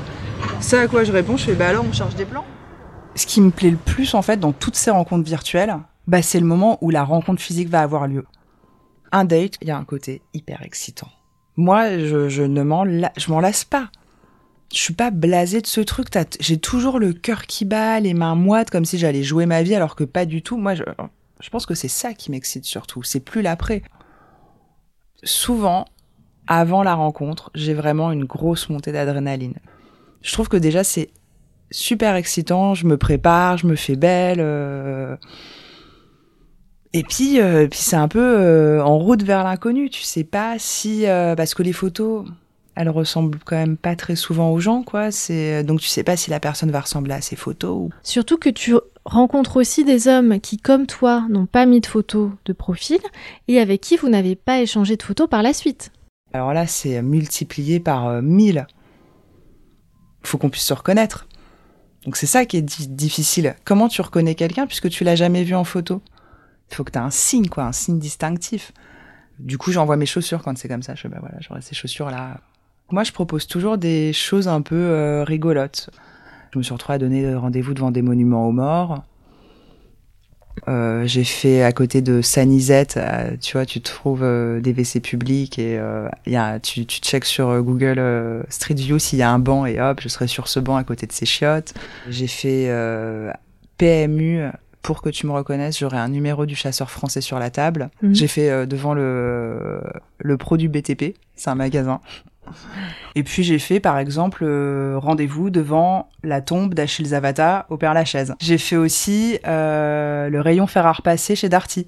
Ça 0.59 0.81
à 0.81 0.87
quoi 0.89 1.05
je 1.05 1.13
réponds, 1.13 1.37
je 1.37 1.45
fais 1.45 1.53
bah 1.53 1.69
alors 1.69 1.85
on 1.87 1.93
charge 1.93 2.13
des 2.15 2.25
plans. 2.25 2.43
Ce 3.15 3.25
qui 3.25 3.39
me 3.39 3.51
plaît 3.51 3.69
le 3.69 3.77
plus 3.77 4.15
en 4.15 4.21
fait 4.21 4.35
dans 4.35 4.51
toutes 4.51 4.75
ces 4.75 4.91
rencontres 4.91 5.23
virtuelles, 5.23 5.73
bah 6.07 6.21
c'est 6.21 6.41
le 6.41 6.45
moment 6.45 6.77
où 6.81 6.89
la 6.89 7.05
rencontre 7.05 7.41
physique 7.41 7.69
va 7.69 7.79
avoir 7.79 8.05
lieu. 8.05 8.25
Un 9.13 9.23
date, 9.23 9.53
il 9.61 9.69
y 9.69 9.71
a 9.71 9.77
un 9.77 9.85
côté 9.85 10.21
hyper 10.33 10.61
excitant. 10.61 11.07
Moi, 11.55 11.99
je, 11.99 12.41
ne 12.41 12.61
m'en 12.61 13.39
lasse 13.39 13.63
pas. 13.63 13.87
Je 14.73 14.79
suis 14.79 14.93
pas 14.93 15.09
blasée 15.09 15.61
de 15.61 15.67
ce 15.67 15.79
truc. 15.79 16.07
J'ai 16.41 16.57
toujours 16.57 16.99
le 16.99 17.13
cœur 17.13 17.43
qui 17.43 17.63
bat, 17.63 18.01
les 18.01 18.13
mains 18.13 18.35
moites, 18.35 18.71
comme 18.71 18.83
si 18.83 18.97
j'allais 18.97 19.23
jouer 19.23 19.45
ma 19.45 19.63
vie, 19.63 19.73
alors 19.73 19.95
que 19.95 20.03
pas 20.03 20.25
du 20.25 20.41
tout. 20.41 20.57
Moi, 20.57 20.75
je, 20.75 20.83
je 21.39 21.49
pense 21.49 21.65
que 21.65 21.75
c'est 21.75 21.87
ça 21.87 22.13
qui 22.13 22.29
m'excite 22.29 22.65
surtout. 22.65 23.03
C'est 23.03 23.21
plus 23.21 23.41
l'après. 23.41 23.83
Souvent, 25.23 25.85
avant 26.47 26.83
la 26.83 26.93
rencontre, 26.95 27.51
j'ai 27.55 27.73
vraiment 27.73 28.11
une 28.11 28.25
grosse 28.25 28.69
montée 28.69 28.91
d'adrénaline. 28.91 29.55
Je 30.21 30.31
trouve 30.33 30.47
que 30.49 30.57
déjà 30.57 30.83
c'est 30.83 31.09
super 31.71 32.15
excitant, 32.15 32.73
je 32.75 32.85
me 32.85 32.97
prépare, 32.97 33.57
je 33.57 33.67
me 33.67 33.75
fais 33.75 33.95
belle. 33.95 34.39
euh, 34.39 35.15
Et 36.93 37.03
puis, 37.03 37.41
euh, 37.41 37.67
puis 37.67 37.79
c'est 37.79 37.95
un 37.95 38.07
peu 38.07 38.19
euh, 38.21 38.81
en 38.83 38.97
route 38.97 39.23
vers 39.23 39.43
l'inconnu. 39.43 39.89
Tu 39.89 40.01
sais 40.03 40.23
pas 40.23 40.55
si, 40.59 41.07
euh, 41.07 41.35
parce 41.35 41.53
que 41.53 41.63
les 41.63 41.73
photos, 41.73 42.25
elle 42.75 42.89
ressemble 42.89 43.39
quand 43.45 43.55
même 43.55 43.77
pas 43.77 43.95
très 43.95 44.15
souvent 44.15 44.51
aux 44.51 44.59
gens, 44.59 44.83
quoi. 44.83 45.11
C'est 45.11 45.63
donc 45.63 45.79
tu 45.79 45.87
sais 45.87 46.03
pas 46.03 46.17
si 46.17 46.29
la 46.29 46.39
personne 46.39 46.71
va 46.71 46.81
ressembler 46.81 47.13
à 47.13 47.21
ses 47.21 47.35
photos. 47.35 47.75
Ou... 47.75 47.89
Surtout 48.03 48.37
que 48.37 48.49
tu 48.49 48.75
rencontres 49.05 49.57
aussi 49.57 49.85
des 49.85 50.07
hommes 50.07 50.39
qui, 50.39 50.57
comme 50.57 50.85
toi, 50.85 51.25
n'ont 51.29 51.45
pas 51.45 51.65
mis 51.65 51.79
de 51.79 51.85
photos 51.85 52.31
de 52.45 52.53
profil 52.53 52.99
et 53.47 53.59
avec 53.59 53.81
qui 53.81 53.97
vous 53.97 54.09
n'avez 54.09 54.35
pas 54.35 54.59
échangé 54.59 54.97
de 54.97 55.03
photos 55.03 55.29
par 55.29 55.41
la 55.41 55.53
suite. 55.53 55.91
Alors 56.33 56.53
là, 56.53 56.67
c'est 56.67 57.01
multiplié 57.01 57.79
par 57.79 58.07
euh, 58.07 58.21
mille. 58.21 58.67
Il 60.23 60.27
faut 60.27 60.37
qu'on 60.37 60.49
puisse 60.49 60.65
se 60.65 60.73
reconnaître. 60.73 61.27
Donc 62.03 62.17
c'est 62.17 62.27
ça 62.27 62.45
qui 62.45 62.57
est 62.57 62.61
difficile. 62.61 63.55
Comment 63.63 63.87
tu 63.87 64.01
reconnais 64.01 64.35
quelqu'un 64.35 64.67
puisque 64.67 64.89
tu 64.89 65.03
l'as 65.03 65.15
jamais 65.15 65.43
vu 65.43 65.55
en 65.55 65.63
photo? 65.63 66.01
Il 66.69 66.75
faut 66.75 66.83
que 66.83 66.91
tu 66.91 66.97
aies 66.97 67.01
un 67.01 67.11
signe, 67.11 67.47
quoi, 67.47 67.63
un 67.63 67.71
signe 67.71 67.99
distinctif. 67.99 68.73
Du 69.39 69.57
coup, 69.57 69.71
j'envoie 69.71 69.97
mes 69.97 70.05
chaussures 70.05 70.41
quand 70.43 70.57
c'est 70.57 70.67
comme 70.67 70.83
ça. 70.83 70.95
Je 70.95 71.01
fais, 71.01 71.09
bah 71.09 71.17
voilà, 71.19 71.37
j'aurai 71.39 71.61
ces 71.61 71.75
chaussures 71.75 72.09
là. 72.09 72.39
Moi, 72.91 73.03
je 73.03 73.11
propose 73.11 73.47
toujours 73.47 73.77
des 73.77 74.13
choses 74.13 74.47
un 74.47 74.61
peu 74.61 74.75
euh, 74.75 75.23
rigolotes. 75.23 75.89
Je 76.51 76.59
me 76.59 76.63
suis 76.63 76.73
retrouvée 76.73 76.95
à 76.95 76.99
donner 76.99 77.35
rendez-vous 77.35 77.73
devant 77.73 77.91
des 77.91 78.01
monuments 78.01 78.47
aux 78.47 78.51
morts. 78.51 79.03
Euh, 80.67 81.05
j'ai 81.05 81.23
fait 81.23 81.63
à 81.63 81.71
côté 81.71 82.01
de 82.01 82.21
Sanizette, 82.21 82.97
euh, 82.97 83.31
tu 83.39 83.53
vois, 83.53 83.65
tu 83.65 83.81
trouves 83.81 84.23
euh, 84.23 84.59
des 84.61 84.73
WC 84.73 84.99
publics 84.99 85.59
et 85.59 85.79
y 86.25 86.35
a, 86.35 86.59
tu, 86.59 86.85
tu 86.85 86.99
checks 87.01 87.25
sur 87.25 87.61
Google 87.61 88.45
Street 88.49 88.73
View 88.75 88.99
s'il 88.99 89.19
y 89.19 89.21
a 89.21 89.29
un 89.29 89.39
banc 89.39 89.65
et 89.65 89.79
hop, 89.79 89.99
je 90.01 90.07
serai 90.07 90.27
sur 90.27 90.47
ce 90.47 90.59
banc 90.59 90.75
à 90.75 90.83
côté 90.83 91.07
de 91.07 91.11
ces 91.11 91.25
chiottes. 91.25 91.73
J'ai 92.09 92.27
fait 92.27 92.71
PMU 93.77 94.43
pour 94.81 95.01
que 95.01 95.09
tu 95.09 95.25
me 95.25 95.31
reconnaisses, 95.31 95.79
j'aurai 95.79 95.97
un 95.97 96.09
numéro 96.09 96.45
du 96.45 96.55
chasseur 96.55 96.89
français 96.89 97.21
sur 97.21 97.39
la 97.39 97.49
table. 97.49 97.89
Mhm. 98.01 98.15
J'ai 98.15 98.27
fait 98.27 98.67
devant 98.67 98.93
le, 98.93 99.81
le 100.19 100.37
Pro 100.37 100.57
du 100.57 100.69
BTP, 100.69 101.15
c'est 101.35 101.49
un 101.49 101.55
magasin. 101.55 102.01
Et 103.15 103.23
puis 103.23 103.43
j'ai 103.43 103.59
fait 103.59 103.79
par 103.79 103.97
exemple 103.97 104.43
euh, 104.43 104.97
rendez-vous 104.97 105.49
devant 105.49 106.09
la 106.23 106.41
tombe 106.41 106.73
d'Achille 106.73 107.07
Zavata 107.07 107.65
au 107.69 107.77
Père-Lachaise. 107.77 108.35
J'ai 108.39 108.57
fait 108.57 108.75
aussi 108.75 109.39
euh, 109.47 110.29
le 110.29 110.41
rayon 110.41 110.67
fer 110.67 110.85
à 110.85 111.17
chez 111.17 111.49
Darty. 111.49 111.87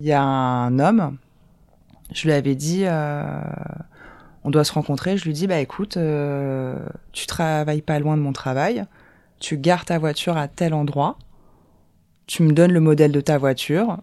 Il 0.00 0.06
y 0.06 0.12
a 0.12 0.22
un 0.22 0.78
homme, 0.78 1.16
je 2.12 2.24
lui 2.24 2.32
avais 2.32 2.54
dit 2.54 2.82
euh, 2.84 3.30
on 4.44 4.50
doit 4.50 4.64
se 4.64 4.72
rencontrer, 4.72 5.16
je 5.16 5.24
lui 5.24 5.32
dis 5.32 5.46
bah 5.46 5.58
écoute, 5.58 5.98
tu 7.12 7.26
travailles 7.26 7.82
pas 7.82 7.98
loin 7.98 8.16
de 8.16 8.22
mon 8.22 8.32
travail, 8.32 8.84
tu 9.40 9.56
gares 9.56 9.84
ta 9.84 9.98
voiture 9.98 10.36
à 10.36 10.48
tel 10.48 10.74
endroit, 10.74 11.16
tu 12.26 12.42
me 12.42 12.52
donnes 12.52 12.72
le 12.72 12.80
modèle 12.80 13.12
de 13.12 13.20
ta 13.20 13.38
voiture, 13.38 13.98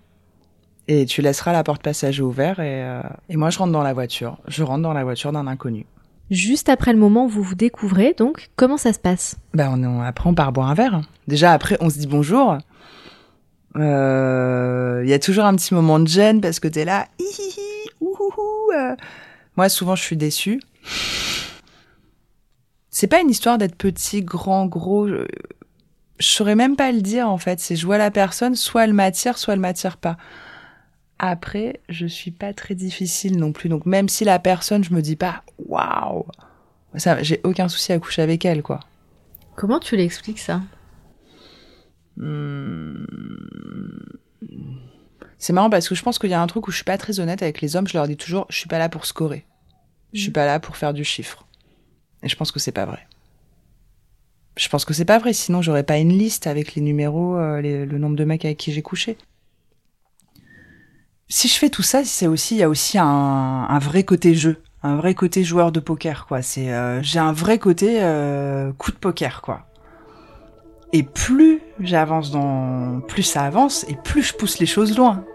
et 0.87 1.05
tu 1.05 1.21
laisseras 1.21 1.53
la 1.53 1.63
porte 1.63 1.81
passager 1.81 2.21
ouverte 2.21 2.59
et, 2.59 2.83
euh, 2.83 3.01
et 3.29 3.37
moi 3.37 3.49
je 3.49 3.57
rentre 3.57 3.71
dans 3.71 3.83
la 3.83 3.93
voiture. 3.93 4.37
Je 4.47 4.63
rentre 4.63 4.81
dans 4.81 4.93
la 4.93 5.03
voiture 5.03 5.31
d'un 5.31 5.47
inconnu. 5.47 5.85
Juste 6.31 6.69
après 6.69 6.93
le 6.93 6.99
moment 6.99 7.25
où 7.25 7.29
vous 7.29 7.43
vous 7.43 7.55
découvrez, 7.55 8.15
donc 8.17 8.49
comment 8.55 8.77
ça 8.77 8.93
se 8.93 8.99
passe? 8.99 9.35
Ben 9.53 9.69
on, 9.69 10.01
après 10.01 10.29
on 10.29 10.33
part 10.33 10.51
boire 10.51 10.69
un 10.69 10.73
verre. 10.73 11.01
Déjà 11.27 11.51
après 11.51 11.77
on 11.79 11.89
se 11.89 11.99
dit 11.99 12.07
bonjour. 12.07 12.57
Euh, 13.75 15.01
il 15.03 15.09
y 15.09 15.13
a 15.13 15.19
toujours 15.19 15.45
un 15.45 15.55
petit 15.55 15.73
moment 15.73 15.99
de 15.99 16.07
gêne 16.07 16.41
parce 16.41 16.59
que 16.59 16.67
t'es 16.67 16.85
là, 16.85 17.07
hihihi, 17.19 17.89
ouhouhou. 18.01 18.71
Euh. 18.75 18.95
Moi 19.57 19.69
souvent 19.69 19.95
je 19.95 20.03
suis 20.03 20.17
déçue. 20.17 20.59
C'est 22.89 23.07
pas 23.07 23.21
une 23.21 23.29
histoire 23.29 23.57
d'être 23.57 23.75
petit, 23.75 24.21
grand, 24.21 24.65
gros. 24.65 25.07
Je... 25.07 25.25
je 26.19 26.27
saurais 26.27 26.55
même 26.55 26.75
pas 26.75 26.91
le 26.91 27.01
dire 27.01 27.29
en 27.29 27.37
fait. 27.37 27.59
C'est 27.59 27.75
je 27.75 27.85
vois 27.85 27.97
la 27.97 28.11
personne, 28.11 28.55
soit 28.55 28.83
elle 28.85 28.93
m'attire, 28.93 29.37
soit 29.37 29.53
elle 29.53 29.59
m'attire 29.59 29.97
pas. 29.97 30.17
Après, 31.19 31.79
je 31.89 32.05
suis 32.05 32.31
pas 32.31 32.53
très 32.53 32.75
difficile 32.75 33.37
non 33.37 33.51
plus. 33.51 33.69
Donc 33.69 33.85
même 33.85 34.09
si 34.09 34.25
la 34.25 34.39
personne, 34.39 34.83
je 34.83 34.93
me 34.93 35.01
dis 35.01 35.15
pas 35.15 35.43
waouh, 35.67 36.25
ça, 36.95 37.21
j'ai 37.23 37.39
aucun 37.43 37.67
souci 37.67 37.91
à 37.91 37.99
coucher 37.99 38.21
avec 38.21 38.45
elle, 38.45 38.61
quoi. 38.61 38.79
Comment 39.55 39.79
tu 39.79 39.95
l'expliques 39.95 40.39
ça? 40.39 40.61
Hmm. 42.17 43.05
C'est 45.37 45.53
marrant 45.53 45.69
parce 45.69 45.89
que 45.89 45.95
je 45.95 46.03
pense 46.03 46.19
qu'il 46.19 46.29
y 46.29 46.33
a 46.33 46.41
un 46.41 46.47
truc 46.47 46.67
où 46.67 46.71
je 46.71 46.77
suis 46.77 46.85
pas 46.85 46.97
très 46.97 47.19
honnête 47.19 47.41
avec 47.41 47.61
les 47.61 47.75
hommes. 47.75 47.87
Je 47.87 47.97
leur 47.97 48.07
dis 48.07 48.17
toujours, 48.17 48.45
je 48.49 48.57
suis 48.57 48.69
pas 48.69 48.79
là 48.79 48.89
pour 48.89 49.05
scorer. 49.05 49.45
Je 50.13 50.21
suis 50.21 50.29
mm. 50.29 50.33
pas 50.33 50.45
là 50.45 50.59
pour 50.59 50.77
faire 50.77 50.93
du 50.93 51.03
chiffre. 51.03 51.45
Et 52.21 52.29
je 52.29 52.35
pense 52.35 52.51
que 52.51 52.59
c'est 52.59 52.71
pas 52.71 52.85
vrai. 52.85 53.05
Je 54.55 54.69
pense 54.69 54.85
que 54.85 54.93
c'est 54.93 55.05
pas 55.05 55.17
vrai, 55.17 55.33
sinon 55.33 55.61
j'aurais 55.61 55.83
pas 55.83 55.97
une 55.97 56.15
liste 56.17 56.45
avec 56.45 56.75
les 56.75 56.81
numéros, 56.81 57.35
euh, 57.37 57.59
le 57.61 57.97
nombre 57.97 58.15
de 58.15 58.23
mecs 58.23 58.45
avec 58.45 58.57
qui 58.57 58.71
j'ai 58.71 58.83
couché 58.83 59.17
si 61.33 61.47
je 61.47 61.57
fais 61.57 61.69
tout 61.69 61.81
ça, 61.81 62.05
c'est 62.05 62.27
aussi 62.27 62.53
il 62.53 62.59
y 62.59 62.63
a 62.63 62.69
aussi 62.69 62.99
un, 62.99 63.79
vrai 63.79 64.03
côté 64.03 64.35
jeu, 64.35 64.61
un 64.83 64.97
vrai 64.97 65.15
côté 65.15 65.43
joueur 65.43 65.71
de 65.71 65.79
poker 65.79 66.27
quoi. 66.27 66.43
C'est 66.43 66.71
euh, 66.71 67.01
j'ai 67.01 67.17
un 67.17 67.33
vrai 67.33 67.57
côté 67.57 68.03
euh, 68.03 68.71
coup 68.73 68.91
de 68.91 68.97
poker 68.97 69.41
quoi. 69.41 69.65
Et 70.91 71.01
plus 71.01 71.59
j'avance 71.79 72.29
dans, 72.29 73.01
plus 73.07 73.23
ça 73.23 73.41
avance 73.45 73.83
et 73.89 73.95
plus 73.95 74.21
je 74.21 74.33
pousse 74.35 74.59
les 74.59 74.67
choses 74.67 74.95
loin. 74.95 75.25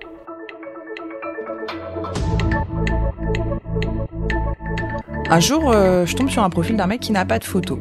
Un 5.30 5.40
jour, 5.40 5.72
euh, 5.72 6.06
je 6.06 6.14
tombe 6.14 6.28
sur 6.28 6.44
un 6.44 6.50
profil 6.50 6.76
d'un 6.76 6.86
mec 6.86 7.00
qui 7.00 7.10
n'a 7.10 7.24
pas 7.24 7.40
de 7.40 7.44
photo. 7.44 7.80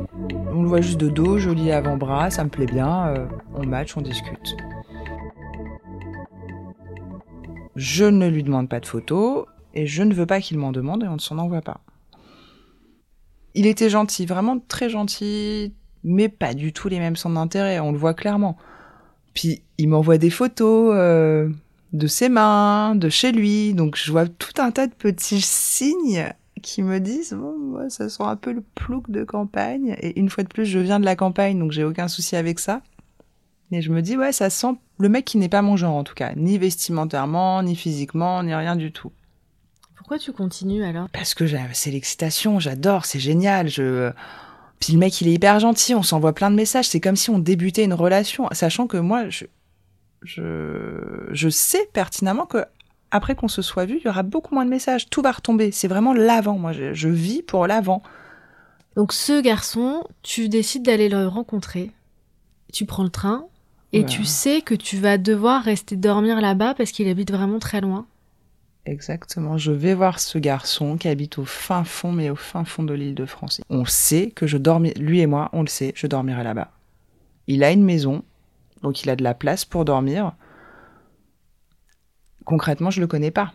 On 0.51 0.63
le 0.63 0.67
voit 0.67 0.81
juste 0.81 0.99
de 0.99 1.07
dos, 1.07 1.37
joli 1.37 1.71
avant-bras, 1.71 2.31
ça 2.31 2.43
me 2.43 2.49
plaît 2.49 2.65
bien. 2.65 3.27
on 3.53 3.63
match, 3.67 3.95
on 3.95 4.01
discute. 4.01 4.57
Je 7.77 8.05
ne 8.05 8.27
lui 8.27 8.41
demande 8.41 8.67
pas 8.69 8.79
de 8.79 8.87
photos 8.87 9.45
et 9.75 9.85
je 9.85 10.01
ne 10.01 10.11
veux 10.11 10.25
pas 10.25 10.41
qu'il 10.41 10.57
m'en 10.57 10.71
demande 10.71 11.03
et 11.03 11.07
on 11.07 11.13
ne 11.13 11.19
s'en 11.19 11.37
envoie 11.37 11.61
pas. 11.61 11.81
Il 13.53 13.67
était 13.67 13.91
gentil, 13.91 14.25
vraiment 14.25 14.57
très 14.67 14.89
gentil, 14.89 15.75
mais 16.03 16.27
pas 16.27 16.55
du 16.55 16.73
tout 16.73 16.89
les 16.89 16.97
mêmes 16.97 17.15
centres 17.15 17.35
d'intérêt, 17.35 17.79
on 17.79 17.91
le 17.91 17.99
voit 17.99 18.15
clairement. 18.15 18.57
Puis 19.35 19.61
il 19.77 19.89
m'envoie 19.89 20.17
des 20.17 20.31
photos 20.31 20.91
euh, 20.95 21.49
de 21.93 22.07
ses 22.07 22.29
mains, 22.29 22.95
de 22.95 23.09
chez 23.09 23.31
lui, 23.31 23.75
donc 23.75 23.95
je 23.95 24.11
vois 24.11 24.27
tout 24.27 24.59
un 24.59 24.71
tas 24.71 24.87
de 24.87 24.95
petits 24.95 25.41
signes 25.41 26.33
qui 26.63 26.81
me 26.81 26.99
disent 26.99 27.33
bon, 27.33 27.87
ça 27.89 28.09
sent 28.09 28.23
un 28.23 28.37
peu 28.37 28.53
le 28.53 28.63
plouc 28.73 29.11
de 29.11 29.23
campagne. 29.23 29.95
Et 30.01 30.19
une 30.19 30.31
fois 30.31 30.43
de 30.43 30.49
plus, 30.49 30.65
je 30.65 30.79
viens 30.79 30.99
de 30.99 31.05
la 31.05 31.15
campagne, 31.15 31.59
donc 31.59 31.73
j'ai 31.73 31.83
aucun 31.83 32.07
souci 32.07 32.35
avec 32.35 32.57
ça. 32.57 32.81
Et 33.71 33.81
je 33.81 33.91
me 33.91 34.01
dis, 34.01 34.17
ouais, 34.17 34.31
ça 34.31 34.49
sent 34.49 34.75
le 34.97 35.09
mec 35.09 35.25
qui 35.25 35.37
n'est 35.37 35.49
pas 35.49 35.61
mon 35.61 35.75
genre 35.75 35.95
en 35.95 36.03
tout 36.03 36.13
cas, 36.13 36.33
ni 36.35 36.57
vestimentairement, 36.57 37.61
ni 37.63 37.75
physiquement, 37.75 38.41
ni 38.43 38.53
rien 38.53 38.75
du 38.75 38.91
tout. 38.91 39.11
Pourquoi 39.95 40.19
tu 40.19 40.31
continues 40.31 40.85
alors? 40.85 41.09
Parce 41.09 41.33
que 41.33 41.45
c'est 41.73 41.91
l'excitation, 41.91 42.59
j'adore, 42.59 43.05
c'est 43.05 43.19
génial. 43.19 43.67
Je... 43.67 44.11
Puis 44.79 44.93
le 44.93 44.99
mec, 44.99 45.19
il 45.19 45.27
est 45.27 45.33
hyper 45.33 45.59
gentil, 45.59 45.95
on 45.95 46.03
s'envoie 46.03 46.33
plein 46.33 46.49
de 46.49 46.55
messages. 46.55 46.87
C'est 46.87 47.01
comme 47.01 47.17
si 47.17 47.29
on 47.29 47.39
débutait 47.39 47.83
une 47.83 47.93
relation, 47.93 48.47
sachant 48.53 48.87
que 48.87 48.95
moi, 48.95 49.27
je, 49.27 49.45
je, 50.21 51.27
je 51.31 51.49
sais 51.49 51.89
pertinemment 51.91 52.45
que 52.45 52.63
après 53.11 53.35
qu'on 53.35 53.47
se 53.49 53.61
soit 53.61 53.85
vu, 53.85 53.97
il 53.97 54.05
y 54.05 54.09
aura 54.09 54.23
beaucoup 54.23 54.53
moins 54.53 54.65
de 54.65 54.69
messages. 54.69 55.09
Tout 55.09 55.21
va 55.21 55.31
retomber. 55.31 55.71
C'est 55.71 55.87
vraiment 55.89 56.13
l'avant. 56.13 56.57
Moi, 56.57 56.71
je, 56.71 56.93
je 56.93 57.09
vis 57.09 57.41
pour 57.41 57.67
l'avant. 57.67 58.01
Donc 58.95 59.13
ce 59.13 59.41
garçon, 59.41 60.03
tu 60.23 60.47
décides 60.47 60.83
d'aller 60.83 61.09
le 61.09 61.27
rencontrer. 61.27 61.91
Tu 62.71 62.85
prends 62.85 63.03
le 63.03 63.09
train, 63.09 63.45
et 63.93 64.05
tu 64.05 64.25
sais 64.25 64.61
que 64.61 64.75
tu 64.75 64.97
vas 64.97 65.17
devoir 65.17 65.63
rester 65.63 65.95
dormir 65.95 66.41
là-bas 66.41 66.73
parce 66.75 66.91
qu'il 66.91 67.07
habite 67.07 67.31
vraiment 67.31 67.59
très 67.59 67.81
loin. 67.81 68.05
Exactement. 68.85 69.57
Je 69.57 69.71
vais 69.71 69.93
voir 69.93 70.19
ce 70.19 70.37
garçon 70.37 70.97
qui 70.97 71.07
habite 71.07 71.37
au 71.37 71.45
fin 71.45 71.83
fond, 71.83 72.11
mais 72.11 72.29
au 72.29 72.35
fin 72.35 72.63
fond 72.63 72.83
de 72.83 72.93
l'île 72.93 73.15
de 73.15 73.25
France. 73.25 73.61
On 73.69 73.85
sait 73.85 74.31
que 74.31 74.47
je 74.47 74.57
dormirai, 74.57 74.97
lui 74.99 75.19
et 75.19 75.27
moi, 75.27 75.49
on 75.53 75.61
le 75.61 75.67
sait, 75.67 75.93
je 75.95 76.07
dormirai 76.07 76.43
là-bas. 76.43 76.71
Il 77.47 77.63
a 77.63 77.71
une 77.71 77.83
maison, 77.83 78.23
donc 78.83 79.03
il 79.03 79.09
a 79.09 79.15
de 79.15 79.23
la 79.23 79.33
place 79.33 79.65
pour 79.65 79.83
dormir. 79.83 80.33
Concrètement, 82.45 82.89
je 82.89 83.01
le 83.01 83.07
connais 83.07 83.31
pas. 83.31 83.53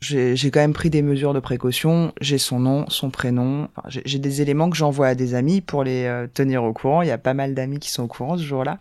J'ai 0.00 0.36
quand 0.50 0.60
même 0.60 0.74
pris 0.74 0.90
des 0.90 1.02
mesures 1.02 1.32
de 1.32 1.40
précaution. 1.40 2.12
J'ai 2.20 2.38
son 2.38 2.60
nom, 2.60 2.84
son 2.88 3.10
prénom. 3.10 3.68
j'ai 3.88 4.18
des 4.18 4.42
éléments 4.42 4.68
que 4.68 4.76
j'envoie 4.76 5.08
à 5.08 5.14
des 5.14 5.34
amis 5.34 5.62
pour 5.62 5.82
les 5.82 6.04
euh, 6.04 6.26
tenir 6.32 6.62
au 6.62 6.74
courant. 6.74 7.02
Il 7.02 7.08
y 7.08 7.12
a 7.12 7.18
pas 7.18 7.32
mal 7.32 7.54
d'amis 7.54 7.78
qui 7.78 7.90
sont 7.90 8.02
au 8.02 8.06
courant 8.06 8.36
ce 8.36 8.42
jour-là 8.42 8.78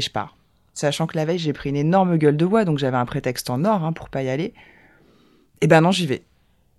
je 0.00 0.10
pars. 0.10 0.36
Sachant 0.74 1.06
que 1.06 1.16
la 1.16 1.24
veille, 1.24 1.38
j'ai 1.38 1.52
pris 1.52 1.70
une 1.70 1.76
énorme 1.76 2.16
gueule 2.18 2.36
de 2.36 2.46
bois, 2.46 2.64
donc 2.64 2.78
j'avais 2.78 2.96
un 2.96 3.06
prétexte 3.06 3.50
en 3.50 3.64
or 3.64 3.84
hein, 3.84 3.92
pour 3.92 4.08
pas 4.08 4.22
y 4.22 4.28
aller. 4.28 4.54
Et 5.60 5.66
ben 5.66 5.80
non, 5.80 5.90
j'y 5.90 6.06
vais. 6.06 6.22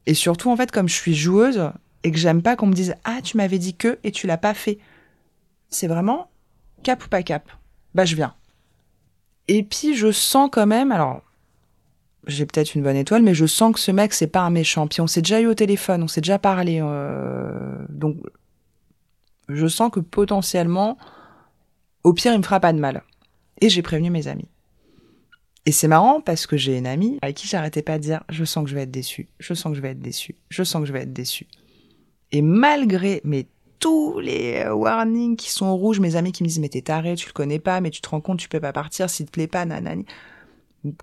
Et 0.05 0.13
surtout, 0.13 0.49
en 0.49 0.55
fait, 0.55 0.71
comme 0.71 0.87
je 0.87 0.95
suis 0.95 1.15
joueuse 1.15 1.71
et 2.03 2.11
que 2.11 2.17
j'aime 2.17 2.41
pas 2.41 2.55
qu'on 2.55 2.67
me 2.67 2.73
dise 2.73 2.95
Ah, 3.03 3.19
tu 3.21 3.37
m'avais 3.37 3.59
dit 3.59 3.75
que 3.75 3.99
et 4.03 4.11
tu 4.11 4.25
l'as 4.25 4.37
pas 4.37 4.53
fait. 4.53 4.79
C'est 5.69 5.87
vraiment 5.87 6.29
cap 6.83 7.03
ou 7.03 7.09
pas 7.09 7.23
cap. 7.23 7.51
Bah, 7.93 8.05
je 8.05 8.15
viens. 8.15 8.33
Et 9.47 9.63
puis, 9.63 9.95
je 9.95 10.11
sens 10.11 10.49
quand 10.51 10.67
même, 10.67 10.91
alors, 10.91 11.21
j'ai 12.25 12.45
peut-être 12.45 12.75
une 12.75 12.83
bonne 12.83 12.95
étoile, 12.95 13.23
mais 13.23 13.33
je 13.33 13.45
sens 13.45 13.73
que 13.73 13.79
ce 13.79 13.91
mec, 13.91 14.13
c'est 14.13 14.27
pas 14.27 14.41
un 14.41 14.49
méchant. 14.49 14.87
Puis 14.87 15.01
on 15.01 15.07
s'est 15.07 15.21
déjà 15.21 15.41
eu 15.41 15.47
au 15.47 15.55
téléphone, 15.55 16.03
on 16.03 16.07
s'est 16.07 16.21
déjà 16.21 16.39
parlé. 16.39 16.79
Euh, 16.81 17.85
donc, 17.89 18.17
je 19.49 19.67
sens 19.67 19.91
que 19.91 19.99
potentiellement, 19.99 20.97
au 22.03 22.13
pire, 22.13 22.33
il 22.33 22.37
me 22.37 22.43
fera 22.43 22.59
pas 22.59 22.73
de 22.73 22.79
mal. 22.79 23.03
Et 23.61 23.69
j'ai 23.69 23.81
prévenu 23.81 24.09
mes 24.09 24.27
amis. 24.27 24.47
Et 25.65 25.71
c'est 25.71 25.87
marrant 25.87 26.21
parce 26.21 26.47
que 26.47 26.57
j'ai 26.57 26.77
une 26.77 26.87
amie 26.87 27.19
avec 27.21 27.35
qui 27.35 27.47
j'arrêtais 27.47 27.81
pas 27.81 27.97
de 27.97 28.03
dire 28.03 28.23
je 28.29 28.43
sens 28.45 28.63
que 28.63 28.69
je 28.69 28.75
vais 28.75 28.83
être 28.83 28.91
déçue, 28.91 29.27
je 29.39 29.53
sens 29.53 29.71
que 29.71 29.77
je 29.77 29.81
vais 29.81 29.91
être 29.91 30.01
déçue, 30.01 30.35
je 30.49 30.63
sens 30.63 30.81
que 30.81 30.87
je 30.87 30.93
vais 30.93 31.01
être 31.01 31.13
déçue. 31.13 31.47
Et 32.31 32.41
malgré 32.41 33.21
mais 33.23 33.47
tous 33.79 34.19
les 34.19 34.67
warnings 34.67 35.35
qui 35.35 35.51
sont 35.51 35.75
rouges, 35.75 35.99
mes 35.99 36.15
amis 36.15 36.31
qui 36.31 36.43
me 36.43 36.47
disent 36.47 36.59
mais 36.59 36.69
t'es 36.69 36.81
taré, 36.81 37.15
tu 37.15 37.27
le 37.27 37.33
connais 37.33 37.59
pas, 37.59 37.81
mais 37.81 37.91
tu 37.91 38.01
te 38.01 38.09
rends 38.09 38.21
compte, 38.21 38.39
tu 38.39 38.49
peux 38.49 38.59
pas 38.59 38.73
partir 38.73 39.09
s'il 39.09 39.25
te 39.25 39.31
plaît 39.31 39.47
pas, 39.47 39.65
nanani. 39.65 40.05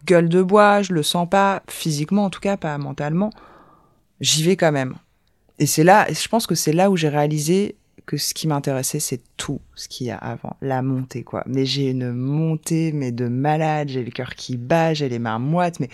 Gueule 0.06 0.28
de 0.28 0.42
bois, 0.42 0.82
je 0.82 0.94
le 0.94 1.02
sens 1.02 1.28
pas, 1.28 1.62
physiquement 1.68 2.24
en 2.24 2.30
tout 2.30 2.40
cas, 2.40 2.56
pas 2.56 2.76
mentalement. 2.78 3.30
J'y 4.20 4.42
vais 4.42 4.56
quand 4.56 4.72
même. 4.72 4.94
Et 5.58 5.66
c'est 5.66 5.84
là, 5.84 6.06
je 6.10 6.28
pense 6.28 6.46
que 6.46 6.54
c'est 6.54 6.72
là 6.72 6.90
où 6.90 6.96
j'ai 6.96 7.08
réalisé 7.08 7.76
que 8.06 8.16
ce 8.16 8.34
qui 8.34 8.46
m'intéressait, 8.46 9.00
c'est 9.00 9.20
tout 9.36 9.60
ce 9.74 9.88
qu'il 9.88 10.06
y 10.06 10.10
a 10.10 10.16
avant, 10.16 10.56
la 10.62 10.80
montée, 10.80 11.24
quoi. 11.24 11.42
Mais 11.46 11.66
j'ai 11.66 11.90
une 11.90 12.12
montée, 12.12 12.92
mais 12.92 13.10
de 13.10 13.26
malade, 13.26 13.88
j'ai 13.88 14.04
le 14.04 14.12
cœur 14.12 14.34
qui 14.34 14.56
bat, 14.56 14.94
j'ai 14.94 15.08
les 15.08 15.18
mains 15.18 15.40
moites, 15.40 15.80
mais 15.80 15.90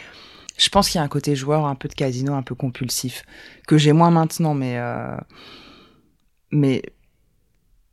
je 0.58 0.68
pense 0.68 0.90
qu'il 0.90 0.98
y 0.98 1.00
a 1.00 1.04
un 1.04 1.08
côté 1.08 1.34
joueur, 1.34 1.66
un 1.66 1.74
peu 1.74 1.88
de 1.88 1.94
casino, 1.94 2.34
un 2.34 2.42
peu 2.42 2.54
compulsif, 2.54 3.24
que 3.66 3.78
j'ai 3.78 3.92
moins 3.92 4.10
maintenant, 4.10 4.54
mais 4.54 4.78
euh, 4.78 5.16
mais 6.50 6.82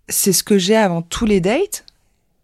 c'est 0.09 0.33
ce 0.33 0.43
que 0.43 0.57
j'ai 0.57 0.75
avant 0.75 1.01
tous 1.01 1.25
les 1.25 1.39
dates. 1.39 1.85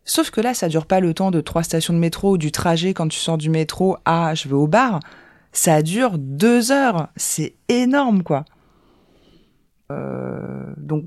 Sauf 0.05 0.29
que 0.31 0.39
là, 0.39 0.53
ça 0.53 0.69
dure 0.69 0.85
pas 0.85 0.99
le 0.99 1.13
temps 1.13 1.31
de 1.31 1.41
trois 1.41 1.63
stations 1.63 1.93
de 1.93 1.99
métro 1.99 2.33
ou 2.33 2.37
du 2.37 2.51
trajet 2.51 2.93
quand 2.93 3.07
tu 3.07 3.19
sors 3.19 3.37
du 3.37 3.49
métro 3.49 3.97
à 4.05 4.35
je 4.35 4.47
vais 4.47 4.55
au 4.55 4.67
bar. 4.67 4.99
Ça 5.51 5.81
dure 5.81 6.17
deux 6.17 6.71
heures. 6.71 7.09
C'est 7.15 7.55
énorme, 7.69 8.23
quoi. 8.23 8.45
Euh, 9.91 10.73
donc, 10.77 11.05